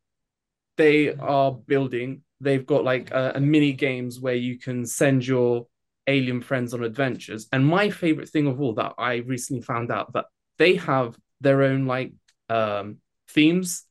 [0.76, 2.22] they are building.
[2.40, 5.66] They've got like a, a mini games where you can send your
[6.06, 7.46] alien friends on adventures.
[7.52, 10.26] And my favorite thing of all that I recently found out that
[10.58, 12.12] they have their own like
[12.48, 12.98] um
[13.28, 13.84] themes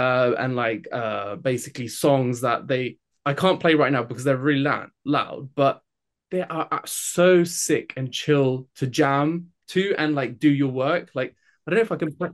[0.00, 4.36] uh and like uh basically songs that they I can't play right now because they're
[4.48, 5.82] really loud, loud, but
[6.30, 11.10] they are so sick and chill to jam to and like do your work.
[11.14, 11.34] Like
[11.66, 12.30] I don't know if I can play,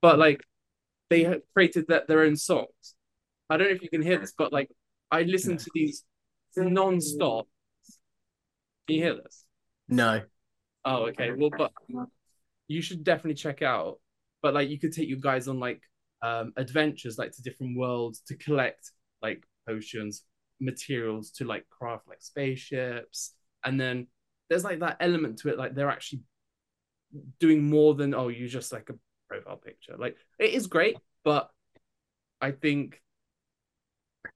[0.00, 0.42] but like
[1.10, 2.94] they have created that their own songs.
[3.50, 4.70] I don't know if you can hear this, but like
[5.10, 6.04] I listen to these
[6.56, 7.46] non-stop.
[8.86, 9.44] Can you hear this?
[9.88, 10.22] No.
[10.84, 11.30] Oh, okay.
[11.36, 11.72] Well, but
[12.68, 13.98] you should definitely check out.
[14.44, 15.82] But like, you could take you guys on like
[16.22, 18.92] um adventures, like to different worlds, to collect
[19.22, 20.24] like potions,
[20.60, 23.34] materials to like craft like spaceships,
[23.64, 24.08] and then
[24.50, 26.22] there's like that element to it, like they're actually
[27.40, 28.94] doing more than oh, you just like a
[29.28, 29.96] profile picture.
[29.98, 31.50] Like it is great, but
[32.40, 33.00] I think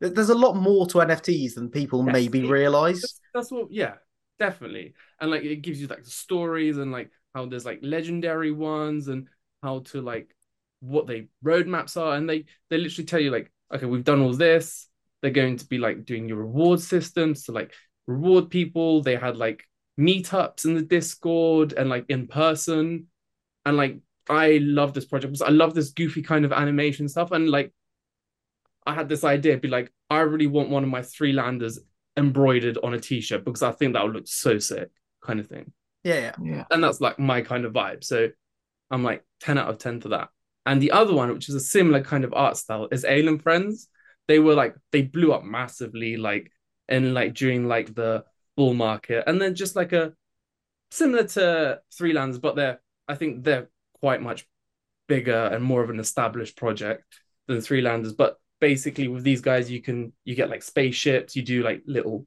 [0.01, 3.03] There- There's a lot more to NFTs than people Yes, maybe realize.
[3.03, 3.95] that's, that's what yeah
[4.39, 8.53] definitely and like it gives you like the stories and like how there's like legendary
[8.53, 9.29] ones and
[9.63, 10.35] how to like
[10.81, 14.33] what they roadmaps are and they they literally tell you like okay we've done all
[14.33, 14.89] this
[15.21, 17.73] they're going to be like doing your reward systems to like
[18.07, 19.65] reward people they had like
[19.99, 23.07] meetups in the discord and like in person
[23.67, 23.99] and like
[24.31, 27.73] i love this project because i love this goofy kind of animation stuff and like
[28.89, 31.79] I had this idea, be like, I really want one of my three landers
[32.17, 34.89] embroidered on a t-shirt because I think that would look so sick,
[35.23, 35.71] kind of thing.
[36.05, 36.33] Yeah, yeah.
[36.43, 36.65] Yeah.
[36.71, 38.03] And that's like my kind of vibe.
[38.03, 38.31] So
[38.91, 40.29] I'm like 10 out of 10 for that.
[40.67, 43.89] And the other one, which is a similar kind of art style, is Alien Friends.
[44.27, 46.53] They were like, they blew up massively, like
[46.89, 48.25] in like during like the
[48.57, 49.25] bull market.
[49.27, 50.13] And then just like a
[50.91, 53.71] similar to Three Lands, but they're I think they're
[54.01, 54.47] quite much
[55.07, 57.05] bigger and more of an established project
[57.47, 58.13] than Three Landers.
[58.13, 62.27] But basically with these guys you can you get like spaceships you do like little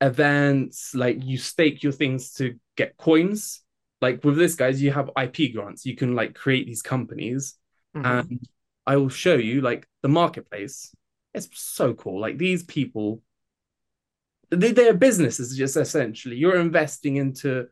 [0.00, 3.61] events like you stake your things to get coins
[4.02, 7.56] like with this guys you have ip grants you can like create these companies
[7.96, 8.20] Mhm.
[8.20, 8.40] and
[8.86, 10.94] i will show you like the marketplace
[11.34, 13.22] it's so cool like these people
[14.50, 17.68] they, they're businesses just essentially you're investing into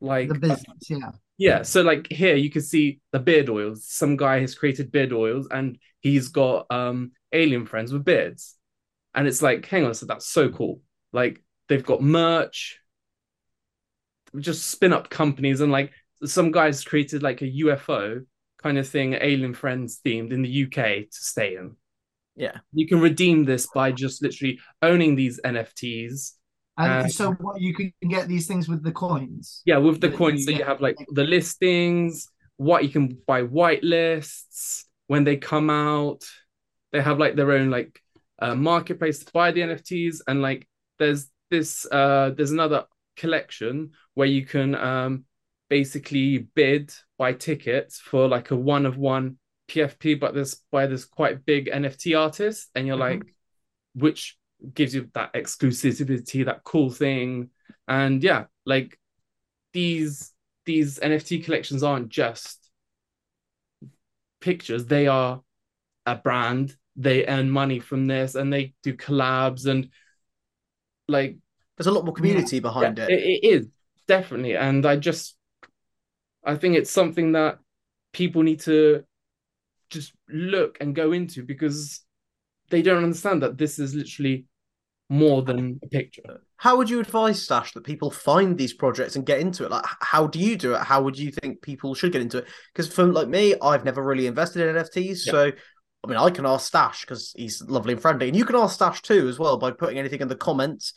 [0.00, 1.10] like The business, yeah.
[1.36, 3.86] Yeah, so like here you can see the beard oils.
[3.88, 8.54] Some guy has created beard oils and he's got um alien friends with beards.
[9.14, 10.80] And it's like, hang on, so that's so cool.
[11.12, 12.80] Like they've got merch,
[14.38, 15.92] just spin up companies, and like
[16.24, 18.24] some guys created like a UFO
[18.62, 21.76] kind of thing, alien friends themed in the UK to stay in.
[22.36, 22.58] Yeah.
[22.72, 26.32] You can redeem this by just literally owning these NFTs.
[26.76, 29.62] And Um, so what you can get these things with the coins.
[29.64, 33.42] Yeah, with the coins, you so you have like the listings, what you can buy
[33.42, 36.24] white lists when they come out.
[36.90, 38.00] They have like their own like
[38.40, 40.66] uh, marketplace to buy the NFTs, and like
[40.98, 45.24] there's this uh there's another collection where you can um
[45.68, 49.38] basically bid buy tickets for like a one of one
[49.68, 53.00] PFP, but this by this quite big NFT artist, and you're Mhm.
[53.00, 53.34] like,
[53.94, 54.38] which
[54.74, 57.50] gives you that exclusivity, that cool thing,
[57.88, 58.98] and yeah, like
[59.72, 60.32] these
[60.66, 62.70] these NFT collections aren't just
[64.40, 65.42] pictures; they are
[66.06, 66.76] a brand.
[66.96, 69.90] They earn money from this, and they do collabs and
[71.08, 71.36] like
[71.76, 73.10] There's a lot more community behind yeah, it.
[73.10, 73.66] it is
[74.06, 75.36] definitely, and I just
[76.44, 77.58] I think it's something that
[78.12, 79.04] people need to
[79.90, 82.00] just look and go into because
[82.70, 84.46] they don't understand that this is literally
[85.08, 86.40] more than a picture.
[86.56, 89.70] How would you advise Stash that people find these projects and get into it?
[89.70, 90.80] Like, how do you do it?
[90.80, 92.46] How would you think people should get into it?
[92.72, 95.32] Because for like me, I've never really invested in NFTs, Yeah.
[95.32, 95.52] so
[96.04, 98.74] I mean, I can ask Stash because he's lovely and friendly, and you can ask
[98.74, 100.92] Stash too as well by putting anything in the comments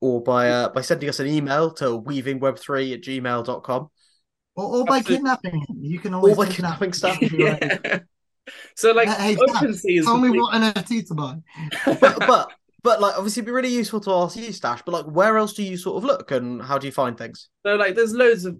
[0.00, 3.88] or by uh, by sending us an email to weavingweb3 at gmail.com.
[4.56, 5.16] Or, or by Absolutely.
[5.16, 5.66] kidnapping.
[5.80, 6.92] You can always by kidnap kidnapping him.
[6.92, 7.32] stuff.
[7.32, 7.98] Yeah.
[8.76, 11.36] So like Hey, Stash, OpenSea is Tell me what NFT to buy.
[12.00, 15.06] But, but but like obviously it'd be really useful to ask you, Stash, but like
[15.06, 17.48] where else do you sort of look and how do you find things?
[17.66, 18.56] So like there's loads of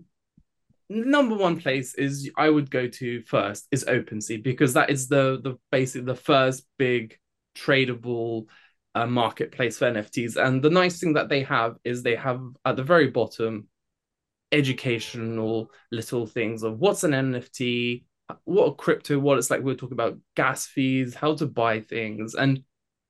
[0.89, 5.41] number one place is I would go to first is OpenSea because that is the
[5.43, 7.17] the basic the first big
[7.57, 8.47] tradable
[8.97, 10.37] uh, marketplace for NFTs.
[10.37, 13.69] And the nice thing that they have is they have at the very bottom
[14.53, 18.05] educational little things of what's an NFT,
[18.45, 22.35] what a crypto wallets like we we're talking about gas fees, how to buy things,
[22.35, 22.63] and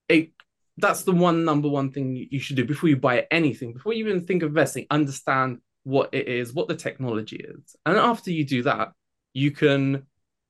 [0.09, 0.33] it
[0.79, 4.07] that's the one number one thing you should do before you buy anything, before you
[4.07, 7.77] even think of investing, understand what it is, what the technology is.
[7.87, 8.93] And after you do that,
[9.33, 10.03] you can,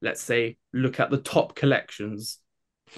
[0.02, 2.38] let's say, look at the top collections.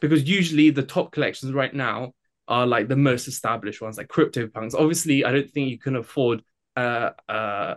[0.01, 2.15] Because usually the top collections right now
[2.49, 4.75] are like the most established ones, like CryptoPunks.
[4.75, 6.43] Obviously, I don't think you can afford
[6.77, 7.75] uh uh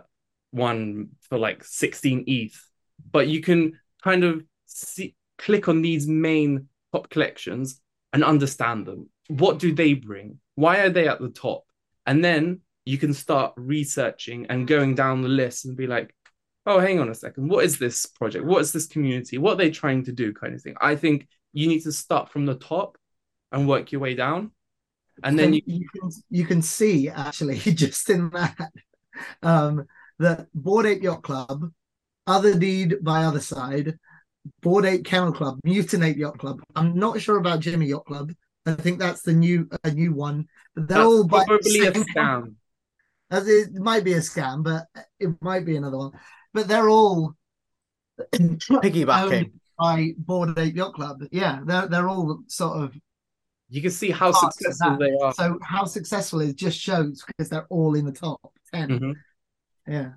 [0.50, 2.68] one for like 16 ETH,
[3.10, 7.80] but you can kind of see click on these main top collections
[8.12, 9.08] and understand them.
[9.28, 10.38] What do they bring?
[10.54, 11.64] Why are they at the top?
[12.06, 16.14] And then you can start researching and going down the list and be like,
[16.66, 17.48] oh, hang on a second.
[17.48, 18.44] What is this project?
[18.44, 19.38] What is this community?
[19.38, 20.32] What are they trying to do?
[20.32, 20.74] Kind of thing.
[20.80, 22.98] I think you need to start from the top
[23.50, 24.52] and work your way down.
[25.24, 28.70] And then you, you can you can see actually just in that
[29.42, 29.86] um
[30.18, 31.70] that Bored Ape Yacht Club,
[32.26, 33.98] Otherdeed by Other Side,
[34.60, 36.60] Bored Ape Kennel Club, Mutant Ape Yacht Club.
[36.76, 38.32] I'm not sure about Jimmy Yacht Club.
[38.66, 40.46] I think that's the new a new one.
[40.74, 42.54] But they're that's all by the probably a scam.
[43.30, 44.84] As it might be a scam, but
[45.18, 46.12] it might be another one.
[46.52, 47.34] But they're all
[48.34, 49.52] Piggybacking.
[49.78, 51.22] by Bored Ape Yacht Club.
[51.32, 52.94] Yeah, they're they're all sort of
[53.72, 55.32] You can see how successful they are.
[55.32, 58.40] so how successful it just shows because they're all in the top
[58.72, 59.14] 10 Mhm.
[59.88, 60.10] Yeah.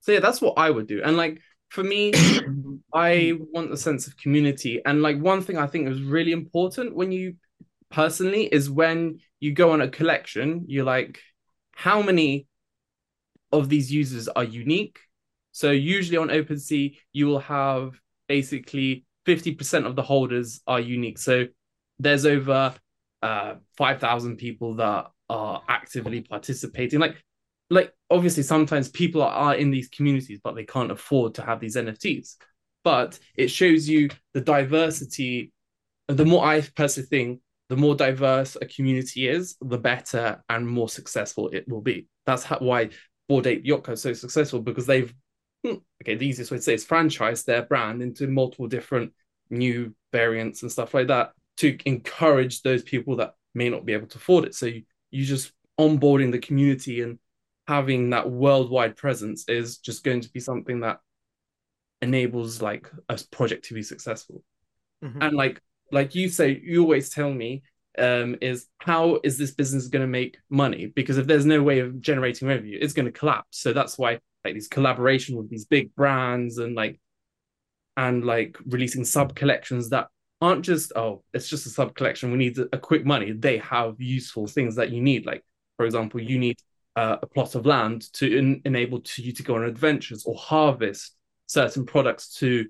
[0.00, 1.02] So yeah, that's what I would do.
[1.04, 2.12] And like for me,
[2.94, 4.80] I want a sense of community.
[4.84, 7.36] And like one thing I think is really important when you
[7.90, 11.20] personally is when you go on a collection, you're like,
[11.72, 12.46] how many
[13.52, 14.98] of these users are unique?
[15.52, 17.92] So usually on OpenSea, you will have
[18.26, 21.18] basically 50% of the holders are unique.
[21.18, 21.46] So
[21.98, 22.74] there's over
[23.22, 27.00] uh 5,000 people that are actively participating.
[27.00, 27.16] Like
[27.70, 31.60] like obviously sometimes people are, are in these communities but they can't afford to have
[31.60, 32.36] these nfts
[32.84, 35.50] but it shows you the diversity
[36.08, 40.88] the more i personally think the more diverse a community is the better and more
[40.88, 42.06] successful it will be.
[42.26, 42.90] That's how, why
[43.28, 45.12] bored ape yacht is so successful because they've
[45.64, 49.12] hmm, okay the easiest way to say is franchise their brand into multiple different
[49.50, 54.06] new variants and stuff like that to encourage those people that may not be able
[54.08, 54.54] to afford it.
[54.54, 57.18] So you, you just onboarding the community and
[57.66, 60.98] having that worldwide presence is just going to be something that
[62.02, 64.42] enables like a project to be successful.
[65.02, 65.18] Mhm.
[65.20, 65.60] and like
[65.92, 67.62] like you say you always tell me
[67.98, 70.86] um is how is this business going to make money?
[70.86, 73.58] Because if there's no way of generating revenue it's going to collapse.
[73.60, 77.00] So that's why like these collaboration with these big brands and like
[77.96, 80.08] and like releasing sub collections that
[80.40, 83.32] aren't just oh it's just a sub collection we need a quick money.
[83.32, 85.44] They have useful things that you need like
[85.76, 86.58] for example you need
[86.96, 90.36] uh, a plot of land to en- enable to you to go on adventures or
[90.36, 91.16] harvest
[91.46, 92.66] certain products to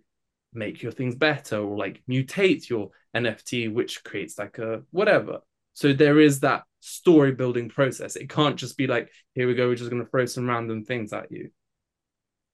[0.52, 5.40] make your things better or like mutate your nft which creates like a whatever.
[5.74, 8.14] So there is that story building process.
[8.16, 10.84] It can't just be like here we go we're just going to throw some random
[10.84, 11.50] things at you.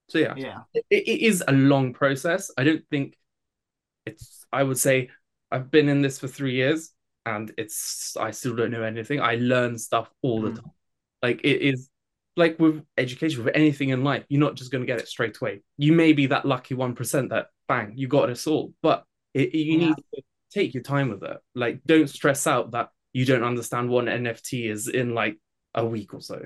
[0.09, 0.35] So yeah.
[0.37, 0.59] Yeah.
[0.75, 2.51] it, it is a long process.
[2.57, 3.17] I don't think
[4.07, 4.45] it's.
[4.53, 5.11] I would say
[5.51, 6.93] I've been in this for three years,
[7.27, 8.17] and it's.
[8.17, 9.21] I still don't know anything.
[9.21, 10.57] I learn stuff all the Mm.
[10.57, 10.73] time.
[11.23, 11.91] Like it is,
[12.37, 15.37] like with education, with anything in life, you're not just going to get it straight
[15.41, 15.63] away.
[15.77, 19.55] You may be that lucky one percent that bang, you got it all, but it,
[19.55, 19.87] you Yeah.
[19.89, 21.37] need to take your time with it.
[21.55, 25.39] Like, don't stress out that you don't understand what an NFT is in like
[25.75, 26.43] a week or so.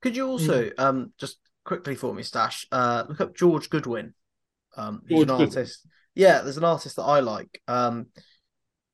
[0.00, 4.14] Could you also um just quickly for me, Stash, uh look up George Goodwin.
[4.76, 5.64] Um who's George an Goodwin.
[6.16, 7.62] Yeah, there's an artist that I like.
[7.68, 8.06] Um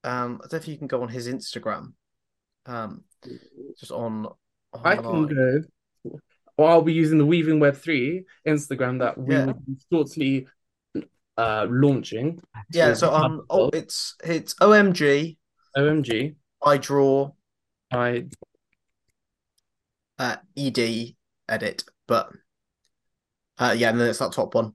[0.05, 1.93] um I don't know if you can go on his Instagram.
[2.66, 3.05] Um
[3.79, 4.27] just on,
[4.75, 5.61] on I can go.
[6.59, 9.47] Or I'll be using the Weaving Web 3 Instagram that we Yeah.
[9.47, 10.49] will be shortly
[11.39, 12.41] uh, launching.
[12.73, 15.39] Yeah, so um oh it's it's OMG,
[15.77, 16.35] OMG.
[16.62, 17.31] I draw
[17.93, 18.27] I
[20.18, 21.16] uh ED
[21.49, 22.31] edit, but
[23.59, 24.75] uh yeah, and then it's that top one.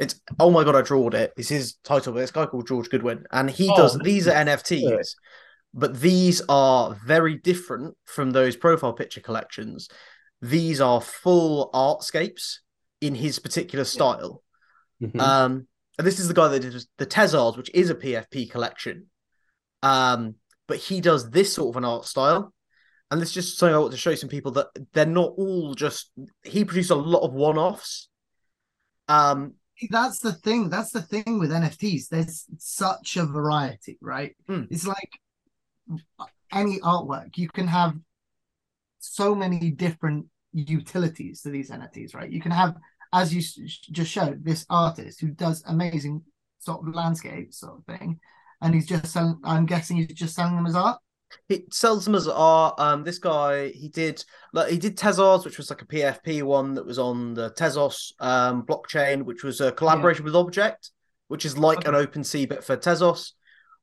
[0.00, 1.32] It's oh my god, I drawed it.
[1.36, 4.26] It's his title, but it's a guy called George Goodwin, and he Oh, does these
[4.26, 4.32] are.
[4.34, 5.14] NFTs,
[5.74, 9.88] but these are very different from those profile picture collections.
[10.40, 12.56] These are full artscapes
[13.02, 14.42] in his particular style.
[15.02, 15.20] Mhm.
[15.20, 19.10] Um, and this is the guy that did the Tezzardz, which is a PFP collection.
[19.82, 20.36] Um,
[20.66, 22.54] but he does this sort of an art style.
[23.10, 25.74] And this is just something I want to show some people that they're not all
[25.74, 26.10] just
[26.44, 28.08] he produced a lot of one-offs.
[29.08, 29.54] Um,
[29.88, 30.68] That's the thing.
[30.68, 32.08] That's the thing with NFTs.
[32.08, 34.36] There's such a variety, right?
[34.46, 34.64] Hmm.
[34.70, 35.10] It's like
[36.52, 37.38] any artwork.
[37.38, 37.94] You can have
[38.98, 42.30] so many different utilities to these NFTs, right?
[42.30, 42.76] You can have,
[43.12, 46.22] as you just showed, this artist who does amazing
[46.58, 48.20] sort of landscape sort of thing,
[48.60, 49.38] and he's just selling.
[49.44, 50.98] I'm guessing he's just selling them as art.
[51.48, 52.74] He sells them as art.
[52.78, 56.74] Um, this guy he did like he did Tezzardz, which was like a PFP one
[56.74, 60.90] that was on the Tezos um blockchain, which was a collaboration with objkt,
[61.28, 63.32] which is like an open sea bit for Tezos.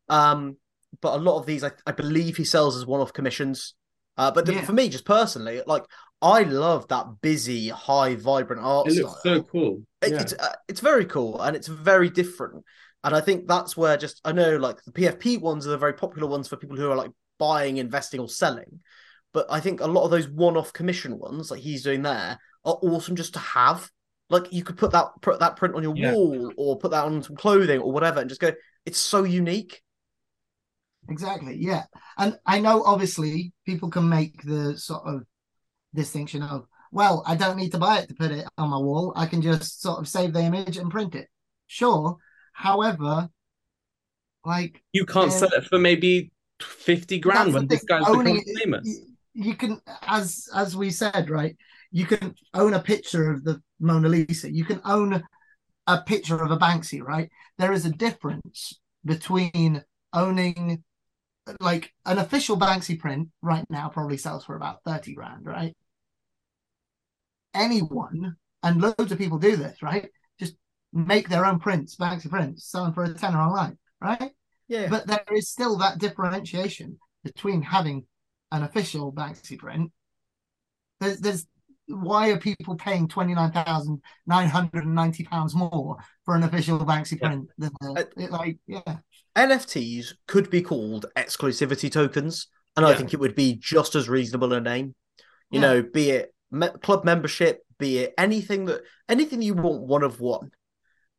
[0.10, 0.58] Um,
[1.02, 3.74] but a lot of these, I, I believe, he sells as one-off commissions.
[4.18, 4.62] Uh, but Yeah.
[4.64, 5.84] for me, just personally, like
[6.22, 9.04] I love that busy, high, vibrant art It style.
[9.06, 9.84] looks so cool.
[10.02, 10.22] It- Yeah.
[10.22, 12.64] It's uh, it's very cool and it's very different.
[13.04, 15.94] And I think that's where just I know like the PFP ones are the very
[15.94, 18.80] popular ones for people who are like buying, investing, or selling.
[19.34, 22.78] But I think a lot of those one-off commission ones, like he's doing there, are
[22.82, 23.90] awesome just to have.
[24.30, 26.14] Like you could put that put that print on your Yeah.
[26.14, 28.52] wall or put that on some clothing or whatever, and just go.
[28.86, 29.82] It's so unique.
[31.10, 31.56] Exactly.
[31.58, 31.84] Yeah.
[32.18, 35.24] And I know obviously people can make the sort of
[35.94, 39.14] distinction of, well, I don't need to buy it to put it on my wall.
[39.16, 41.30] I can just sort of save the image and print it.
[41.68, 42.18] Sure.
[42.54, 43.30] However,
[44.46, 45.38] like You can't Yeah.
[45.38, 46.32] sell it for maybe
[46.62, 49.00] 50 grand when this guy's become famous.
[49.34, 51.56] You, can, as as we said, right?
[51.92, 54.52] You can own a picture of the Mona Lisa.
[54.52, 55.24] You can own
[55.86, 57.30] a picture of a Banksy, right?
[57.58, 59.84] There is a difference between
[60.14, 60.84] owning
[61.62, 65.76] like an official Banksy print right now probably sells for about 30 grand, right?
[67.54, 70.10] Anyone, and loads of people do this, right?
[70.40, 70.56] Just
[70.92, 74.32] make their own prints, Banksy prints, sell them for a tenner online, right?
[74.68, 74.88] Yeah.
[74.90, 78.06] But there is still that differentiation between having
[78.52, 79.92] an official Banksy print.
[81.00, 81.48] There's, there's
[81.88, 86.44] why are people paying twenty nine thousand nine hundred and ninety pounds more for an
[86.44, 87.28] official Banksy Yeah.
[87.28, 87.72] print than
[88.18, 88.98] it, like yeah
[89.38, 94.52] NFTs could be called exclusivity tokens, and I think it would be just as reasonable
[94.54, 94.96] a name.
[95.52, 95.68] You Yeah.
[95.68, 100.20] know, be it me- club membership, be it anything that anything you want one of
[100.20, 100.52] one,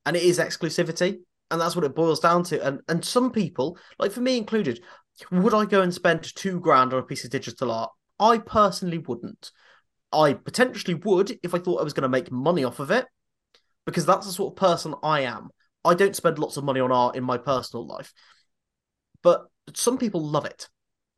[0.05, 1.21] and it is exclusivity,
[1.51, 2.65] and that's what it boils down to.
[2.65, 4.83] And and some people, like for me included,
[5.31, 7.91] would I go and spend two grand on a piece of digital art?
[8.21, 9.51] I personally wouldn't.
[10.13, 13.07] I potentially would if I thought I was going to make money off of it,
[13.87, 15.51] because that's the sort of person I am.
[15.85, 18.13] I don't spend lots of money on art in my personal life,
[19.23, 20.69] but some people love it.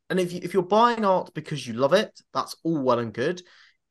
[0.09, 3.13] And if you if you're buying art because you love it, that's all well and
[3.13, 3.41] good.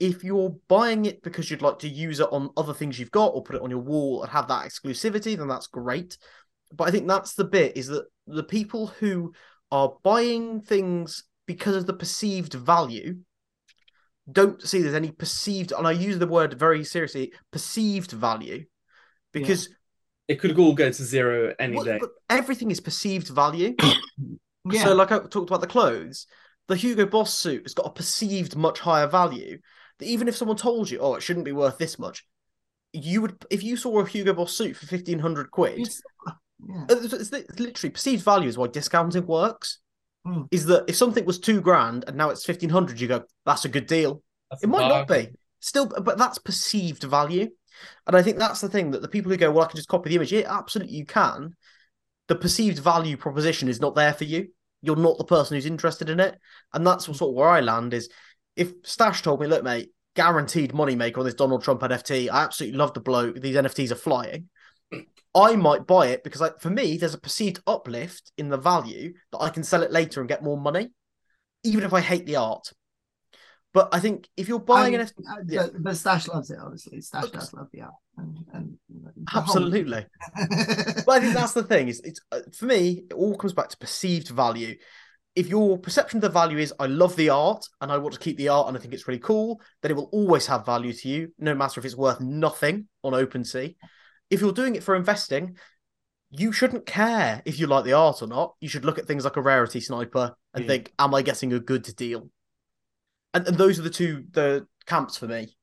[0.01, 3.29] If you're buying it because you'd like to use it on other things you've got
[3.35, 6.17] or put it on your wall and have that exclusivity, then that's great.
[6.75, 9.33] But I think that's the bit is that the people who
[9.71, 13.19] are buying things because of the perceived value
[14.31, 18.65] don't see there's any perceived, and I use the word very seriously, perceived value,
[19.33, 19.69] because
[20.29, 21.99] It could all go to zero any well, day.
[21.99, 23.75] but everything is perceived value.
[24.71, 24.85] Yeah.
[24.85, 26.27] So, like I talked about the clothes,
[26.69, 29.59] the Hugo Boss suit has got a perceived much higher value.
[30.03, 32.25] Even if someone told you, oh, it shouldn't be worth this much,
[32.93, 36.03] you would, if you saw a Hugo Boss suit for fifteen hundred quid, It's-
[36.69, 36.85] yeah.
[36.91, 39.79] it's, it's li- literally perceived value is why discounting works.
[40.27, 40.43] Hmm.
[40.51, 43.65] Is that if something was two grand and now it's fifteen hundred, you go, that's
[43.65, 44.23] a good deal.
[44.51, 45.29] That's It might not be
[45.61, 47.49] still, but that's perceived value,
[48.07, 49.89] and I think that's the thing that the people who go, well, I can just
[49.89, 50.33] copy the image.
[50.33, 51.55] Yeah, absolutely, you can.
[52.29, 54.49] The perceived value proposition is not there for you.
[54.83, 56.39] You're not the person who's interested in it,
[56.75, 57.95] and that's sort of where I land.
[57.95, 58.11] Is
[58.61, 62.31] if Stash told me, look, mate, guaranteed money maker on this Donald Trump NFT.
[62.31, 63.41] I absolutely love the bloke.
[63.41, 64.51] These NFTs are flying.
[65.35, 69.15] I might buy it because, like, for me, there's a perceived uplift in the value
[69.33, 70.91] that I can sell it later and get more money,
[71.65, 72.71] even if I hate the art.
[73.73, 75.63] But I think if you're buying mean, NFT, uh, yeah.
[75.73, 77.01] but, but Stash loves it, obviously.
[77.01, 77.39] Stash Okay.
[77.39, 77.95] does love the art.
[78.19, 80.05] And, and the absolutely.
[80.37, 81.89] But I think that's the thing.
[81.89, 84.77] Is it's uh, for me, it all comes back to perceived value.
[85.37, 88.21] If your perception of the value is I love the art and I want to
[88.21, 90.93] keep the art and I think it's really cool, then it will always have value
[90.93, 93.77] to you, no matter if it's worth nothing on OpenSea.
[94.29, 95.57] If you're doing it for investing,
[96.31, 98.55] you shouldn't care if you like the art or not.
[98.61, 100.67] You should look at things like a rarity sniper and Mm.
[100.67, 102.29] think, am I getting a good deal?
[103.33, 105.57] And, and those are the two the camps for me.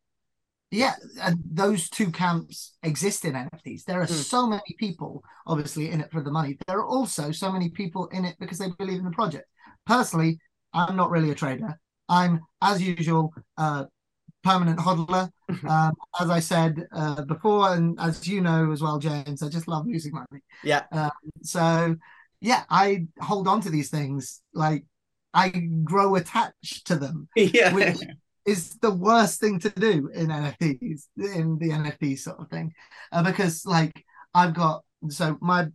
[0.69, 3.85] Yeah, and those two camps exist in NFTs.
[3.85, 4.13] There are Hmm.
[4.13, 6.57] so many people, obviously, in it for the money.
[6.67, 9.47] There are also so many people in it because they believe in the project.
[9.87, 10.39] Personally,
[10.73, 11.79] I'm not really a trader.
[12.09, 13.87] I'm, as usual, a
[14.43, 15.31] permanent hodler.
[15.67, 19.67] um, as I said uh, before, and as you know as well, James, I just
[19.67, 20.43] love losing money.
[20.63, 20.83] Yeah.
[21.41, 21.95] So,
[22.41, 24.41] yeah, I hold on to these things.
[24.53, 24.83] Like,
[25.33, 25.49] I
[25.83, 27.71] grow attached to them yeah.
[27.73, 27.97] which
[28.45, 32.73] is the worst thing to do in NFTs in the NFT sort of thing,
[33.11, 35.67] uh, because like I've got so my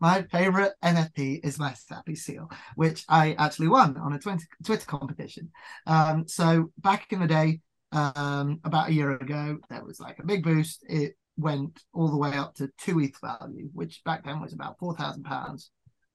[0.00, 4.86] my favorite NFT is my Sappy Seal, which I actually won on a Twitter Twitter
[4.86, 5.50] competition.
[5.86, 7.60] Um, so back in the day,
[7.92, 10.84] um, about a year ago, there was like a big boost.
[10.88, 14.78] It went all the way up to two ETH value, which back then was about
[14.78, 15.70] four thousand pounds.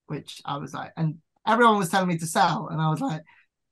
[0.07, 1.17] Which I was like, and
[1.47, 3.21] everyone was telling me to sell, and I was like,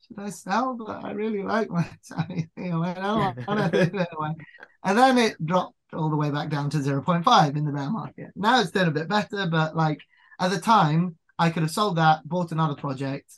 [0.07, 0.76] should I sell?
[0.76, 2.84] But I really like my Sappy Seal.
[2.84, 4.36] I don't want to do it anyway.
[4.84, 8.31] And then it dropped all the way back down to 0.5 in the bear market.
[8.35, 9.99] Now it's done a bit better, but like
[10.39, 13.31] at the time, I could have sold that, bought another project,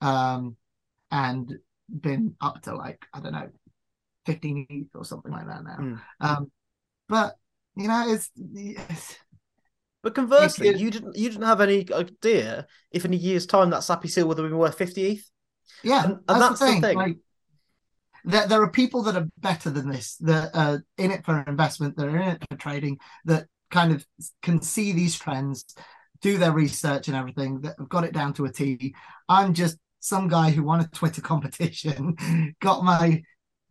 [0.00, 0.56] um,
[1.10, 1.52] and
[1.88, 3.48] been up to like, I don't know,
[4.26, 5.76] 15 ETH or something like that now.
[5.78, 6.00] Mm.
[6.20, 6.50] Um,
[7.08, 7.34] but
[7.76, 9.16] you know, it's, it's
[10.02, 13.70] But conversely, If you- didn't you didn't have any idea if in a year's time
[13.70, 15.30] that Sappy Seal would have been worth 50 ETH.
[15.82, 16.80] yeah, And- and that's, that's the the thing.
[16.82, 16.96] thing.
[16.96, 17.16] Like,
[18.24, 21.96] there, there are people that are better than this, that are in it for investment,
[21.96, 24.06] that are in it for trading, that kind of
[24.42, 25.64] can see these trends,
[26.20, 28.94] do their research and everything, that have got it down to a T.
[29.28, 32.16] I'm just some guy who won a Twitter competition,
[32.60, 33.22] got my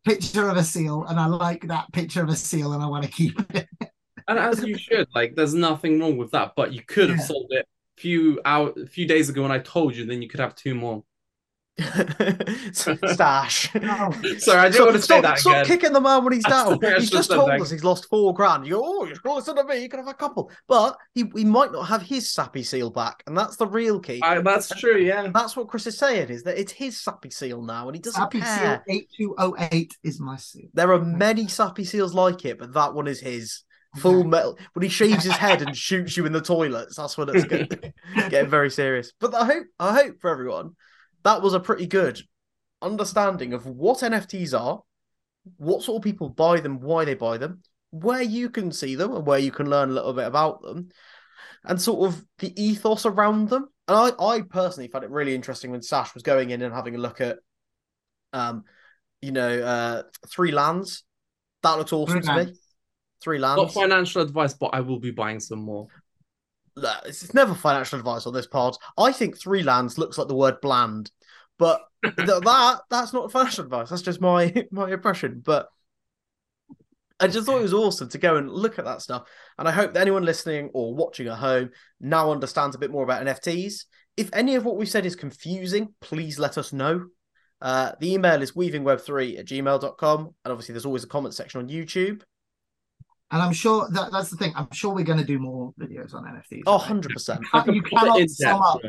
[0.05, 3.05] picture of a seal, and I like that picture of a seal, and I want
[3.05, 3.67] to keep it.
[4.27, 6.53] And as you should, like, there's nothing wrong with that.
[6.55, 7.25] But you could have Yeah.
[7.25, 7.65] sold it
[7.97, 10.05] a few hour, a few days ago when I told you.
[10.05, 11.03] Then you could have two more.
[12.73, 13.69] Stash.
[13.75, 15.65] Oh, Sorry, I didn't Stop, want to say stop, that stop again.
[15.65, 16.79] kicking the man when he's down.
[16.79, 18.65] sorry, he's just told us he's lost four grand.
[18.65, 19.81] You go, oh, you're closer to me.
[19.81, 23.23] You can have a couple, but he, he might not have his sappy seal back,
[23.27, 24.21] and that's the real key.
[24.23, 24.97] I, that's true.
[24.97, 25.29] Yeah.
[25.33, 28.19] That's what Chris is saying is that it's his sappy seal now, and he doesn't
[28.19, 28.83] Sappy Seal care.
[28.87, 30.67] 8208 is my seal.
[30.73, 33.63] There are many sappy seals like it, but that one is his.
[33.97, 34.55] Full metal.
[34.73, 37.91] When he shaves his head and shoots you in the toilets, that's when it's good.
[38.29, 39.11] getting very serious.
[39.19, 40.75] But I hope I hope for everyone
[41.23, 42.21] that was a pretty good
[42.81, 44.81] understanding of what NFTs are,
[45.57, 47.61] what sort of people buy them, why they buy them,
[47.91, 50.89] where you can see them, and where you can learn a little bit about them,
[51.65, 53.67] and sort of the ethos around them.
[53.87, 56.95] And I, I personally found it really interesting when Stash was going in and having
[56.95, 57.39] a look at,
[58.33, 58.63] um,
[59.21, 61.03] you know, uh, three lands.
[61.63, 62.45] That looks awesome Three to me.
[62.45, 62.55] Three lands.
[63.21, 63.73] Three Not lands.
[63.73, 65.87] financial advice, but I will be buying some more.
[67.05, 68.75] It's never financial advice on this pod.
[68.97, 71.11] I think three lands looks like the word bland,
[71.57, 73.89] but th- that that's not financial advice.
[73.89, 75.41] That's just my my impression.
[75.43, 75.67] But
[77.19, 79.71] I just thought it was awesome to go and look at that stuff, and I
[79.71, 83.85] hope that anyone listening or watching at home now understands a bit more about NFTs.
[84.17, 87.05] If any of what we said is confusing, please let us know.
[87.61, 90.19] Uh, the email is weavingweb3 at gmail.com.
[90.19, 92.21] And obviously, there's always a comment section on YouTube.
[93.31, 94.53] And I'm sure that that's the thing.
[94.55, 96.63] I'm sure we're going to do more videos on NFTs.
[96.65, 97.39] Oh, 100%.
[97.51, 98.81] Can't- you cannot sum up.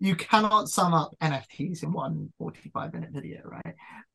[0.00, 3.74] You cannot sum up NFTs in one 45 minute video, right?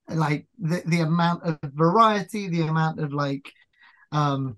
[0.10, 3.52] like the the amount of variety, the amount of like,
[4.12, 4.58] um,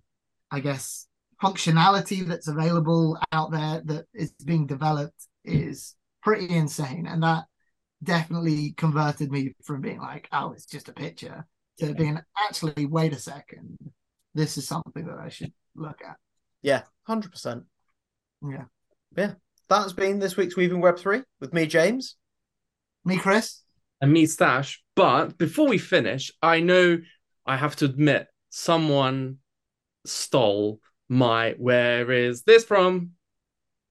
[0.51, 1.07] I guess
[1.41, 7.45] functionality that's available out there that is being developed is pretty insane, and that
[8.03, 11.45] definitely converted me from being like, oh, it's just a picture
[11.79, 13.77] to being actually, wait a second,
[14.35, 16.15] this is something that I should look at.
[16.61, 17.63] Yeah, hundred percent.
[18.41, 18.65] Yeah.
[19.15, 19.33] Yeah.
[19.69, 22.15] That's been this week's Weaving Web three with me, James.
[23.05, 23.61] Me, Chris.
[24.01, 24.83] And me, Stash.
[24.95, 26.99] But before we finish, I know
[27.45, 29.37] I have to admit someone
[30.05, 33.11] stole my where is this from?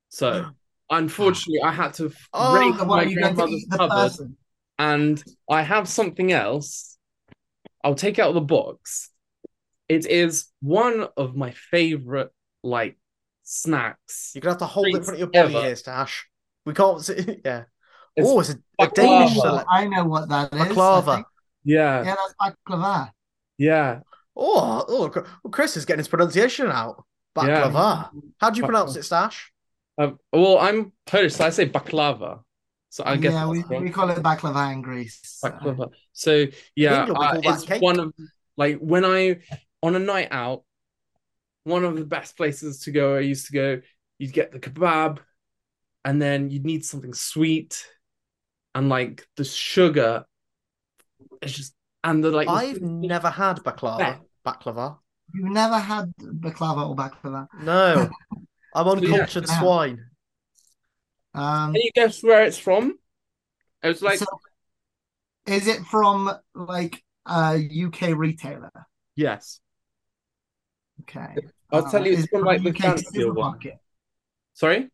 [0.08, 0.46] So
[0.90, 4.36] unfortunately I had to Oh, raid my what, you going to grandmother's eat cupboard person?
[4.78, 6.96] and I have something else.
[7.84, 9.10] I'll take out the box.
[9.88, 12.30] It is one of my favorite
[12.62, 12.98] like
[13.42, 14.32] snacks.
[14.34, 15.66] You're gonna have to hold it in front of your body ever.
[15.66, 16.26] here, Stash.
[16.66, 17.40] We can't see.
[17.44, 17.64] Yeah.
[18.16, 18.88] It's oh, it's a, a.
[18.88, 19.66] Danish Oh, select.
[19.70, 20.60] I know what that is.
[20.60, 21.24] I Baklava.
[21.64, 23.10] Yeah, Yeah, that's baklava.
[23.56, 24.00] yeah.
[24.36, 27.04] Oh, oh, Chris is getting his pronunciation out.
[27.36, 27.70] Yeah.
[27.70, 28.10] Baklava.
[28.40, 29.52] How do you pronounce it, Stash?
[29.98, 32.40] Um, well, I'm Polish, so I say baklava.
[32.90, 33.82] So I guess yeah, we, wrong.
[33.84, 35.20] we call it baklava in Greece.
[35.22, 35.90] so- baklava.
[36.12, 37.82] So yeah, uh, it's cake.
[37.82, 38.12] one of
[38.56, 39.38] like when I
[39.82, 40.64] on a night out,
[41.64, 43.16] one of the best places to go.
[43.16, 43.80] I used to go.
[44.18, 45.18] You'd get the kebab,
[46.04, 47.86] and then you'd need something sweet,
[48.74, 50.24] and like the sugar.
[51.42, 51.74] It's just
[52.04, 52.48] and the like.
[52.48, 53.98] I've never had baklava.
[54.00, 54.16] Yeah.
[54.46, 54.98] Baklava.
[55.34, 57.48] You've never had baklava or baklava.
[57.62, 58.08] No.
[58.74, 59.60] I'm uncultured Yeah.
[59.60, 60.04] swine.
[61.34, 62.98] Um, Can you guess where it's from?
[63.82, 64.26] It was like so
[65.46, 68.72] is it from like a UK retailer?
[69.14, 69.60] yes.
[71.02, 71.42] Okay.
[71.70, 73.56] I'll Uh, tell you, it's from like the UK fancy one.
[73.56, 73.78] supermarket?
[74.54, 74.90] Sorry.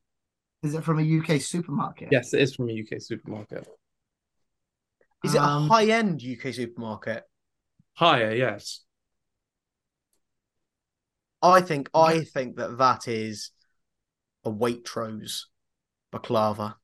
[0.64, 2.10] Is it from a UK supermarket?
[2.10, 3.66] Yes, it is from a UK supermarket.
[5.24, 7.24] Is it a Um, high end UK supermarket?
[7.94, 8.84] Higher, yes.
[11.42, 13.50] I think I think that that is
[14.44, 15.44] a Waitrose
[16.12, 16.76] baklava.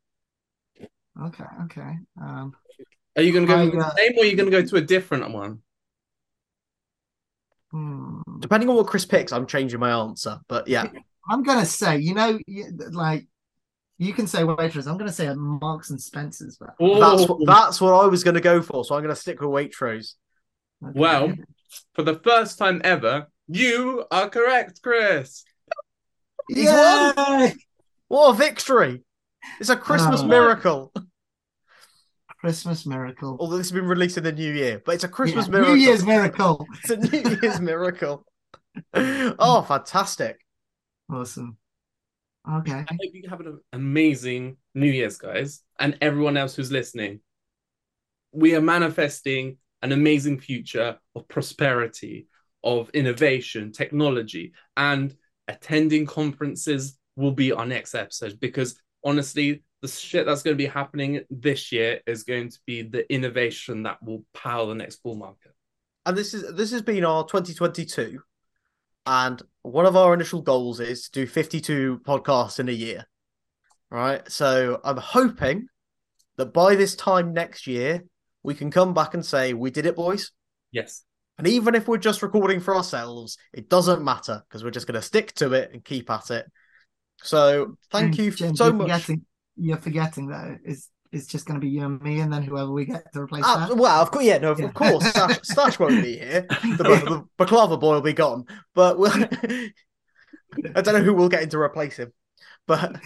[1.21, 1.99] Okay, okay.
[2.21, 2.55] Um,
[3.16, 3.73] Are you going to go with Higher.
[3.73, 5.62] the same, or are you going to go to a different one?
[7.71, 8.21] Hmm.
[8.41, 10.39] Depending on what Chris picks, I'm changing my answer.
[10.49, 10.87] But yeah,
[11.29, 12.39] I'm gonna say, you know,
[12.91, 13.27] like
[13.99, 14.87] you can say waitress.
[14.87, 18.35] I'm gonna say a Marks and Spencers, but that's what that's what I was going
[18.35, 18.85] to go for.
[18.85, 20.14] So I'm going to stick with Waitrose.
[20.83, 20.99] okay.
[20.99, 21.35] Well,
[21.95, 25.45] for the first time ever, you are correct, Chris.
[26.49, 27.55] He's Yay!
[28.09, 29.03] What a victory!
[29.61, 30.27] It's a Christmas Oh.
[30.27, 30.93] miracle.
[32.41, 33.36] Christmas miracle.
[33.38, 35.74] Although this has been released in the new year, but it's a Christmas Yeah, miracle.
[35.74, 36.66] New Year's miracle.
[36.84, 38.24] It's a New Year's miracle.
[38.95, 40.41] oh, fantastic!
[41.11, 41.57] Awesome.
[42.51, 42.72] Okay.
[42.72, 47.20] I hope you have an amazing New Year's, guys, and everyone else who's listening.
[48.32, 52.28] We are manifesting an amazing future of prosperity,
[52.62, 55.14] of innovation, technology, and
[55.49, 60.66] attending conferences will be our next episode because honestly, the shit that's going to be
[60.66, 65.16] happening this year is going to be the innovation that will power the next bull
[65.16, 65.53] market.
[66.07, 68.20] And this is this has been our 2022,
[69.07, 73.07] and one of our initial goals is to do 52 podcasts in a year.
[73.91, 75.66] Right, so I'm hoping
[76.37, 78.05] that by this time next year
[78.43, 80.31] we can come back and say we did it, boys.
[80.72, 81.05] Yes.
[81.39, 85.01] And even if we're just recording for ourselves, it doesn't matter because we're just going
[85.01, 86.47] to stick to it and keep at it.
[87.22, 88.83] So thank mm, you James, so much.
[88.83, 89.26] Forgetting,
[89.61, 90.58] you're forgetting though.
[90.64, 93.20] It's it's just going to be you and me, and then whoever we get to
[93.20, 93.76] replace ah, that.
[93.76, 94.66] well, of course, yeah, no, of, Yeah.
[94.66, 96.46] of course, Stash, Stash won't be here.
[96.48, 98.44] The, the, baklava boy will be gone,
[98.74, 99.12] but we'll.
[100.74, 102.12] I don't know who we'll get in to replace him,
[102.66, 102.96] but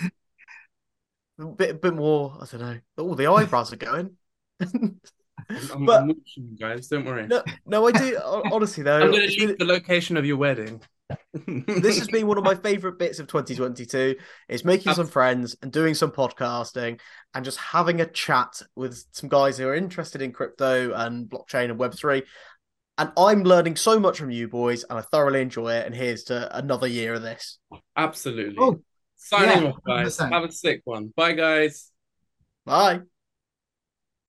[1.38, 2.36] a bit, bit more.
[2.40, 2.78] I don't know.
[2.98, 4.16] Oh, the eyebrows are going.
[4.60, 5.00] I'm,
[5.84, 6.88] But- I'm watching guys.
[6.88, 7.26] Don't worry.
[7.26, 8.18] no, no, I do.
[8.50, 10.80] Honestly, though, I'm going to it's leave the location of your wedding.
[11.34, 14.16] This has been one of my favorite bits of 2022
[14.48, 16.98] is making some friends and doing some podcasting
[17.34, 21.70] and just having a chat with some guys who are interested in crypto and blockchain
[21.70, 22.22] and web3
[22.96, 26.24] and i'm learning so much from you boys and i thoroughly enjoy it and here's
[26.24, 27.58] to another year of this
[27.96, 28.56] Absolutely.
[28.58, 28.80] Oh,
[29.16, 30.18] Signing yeah, off, guys.
[30.18, 30.32] 100%.
[30.32, 31.12] Have a sick one.
[31.16, 31.90] Bye, guys.
[32.66, 33.00] bye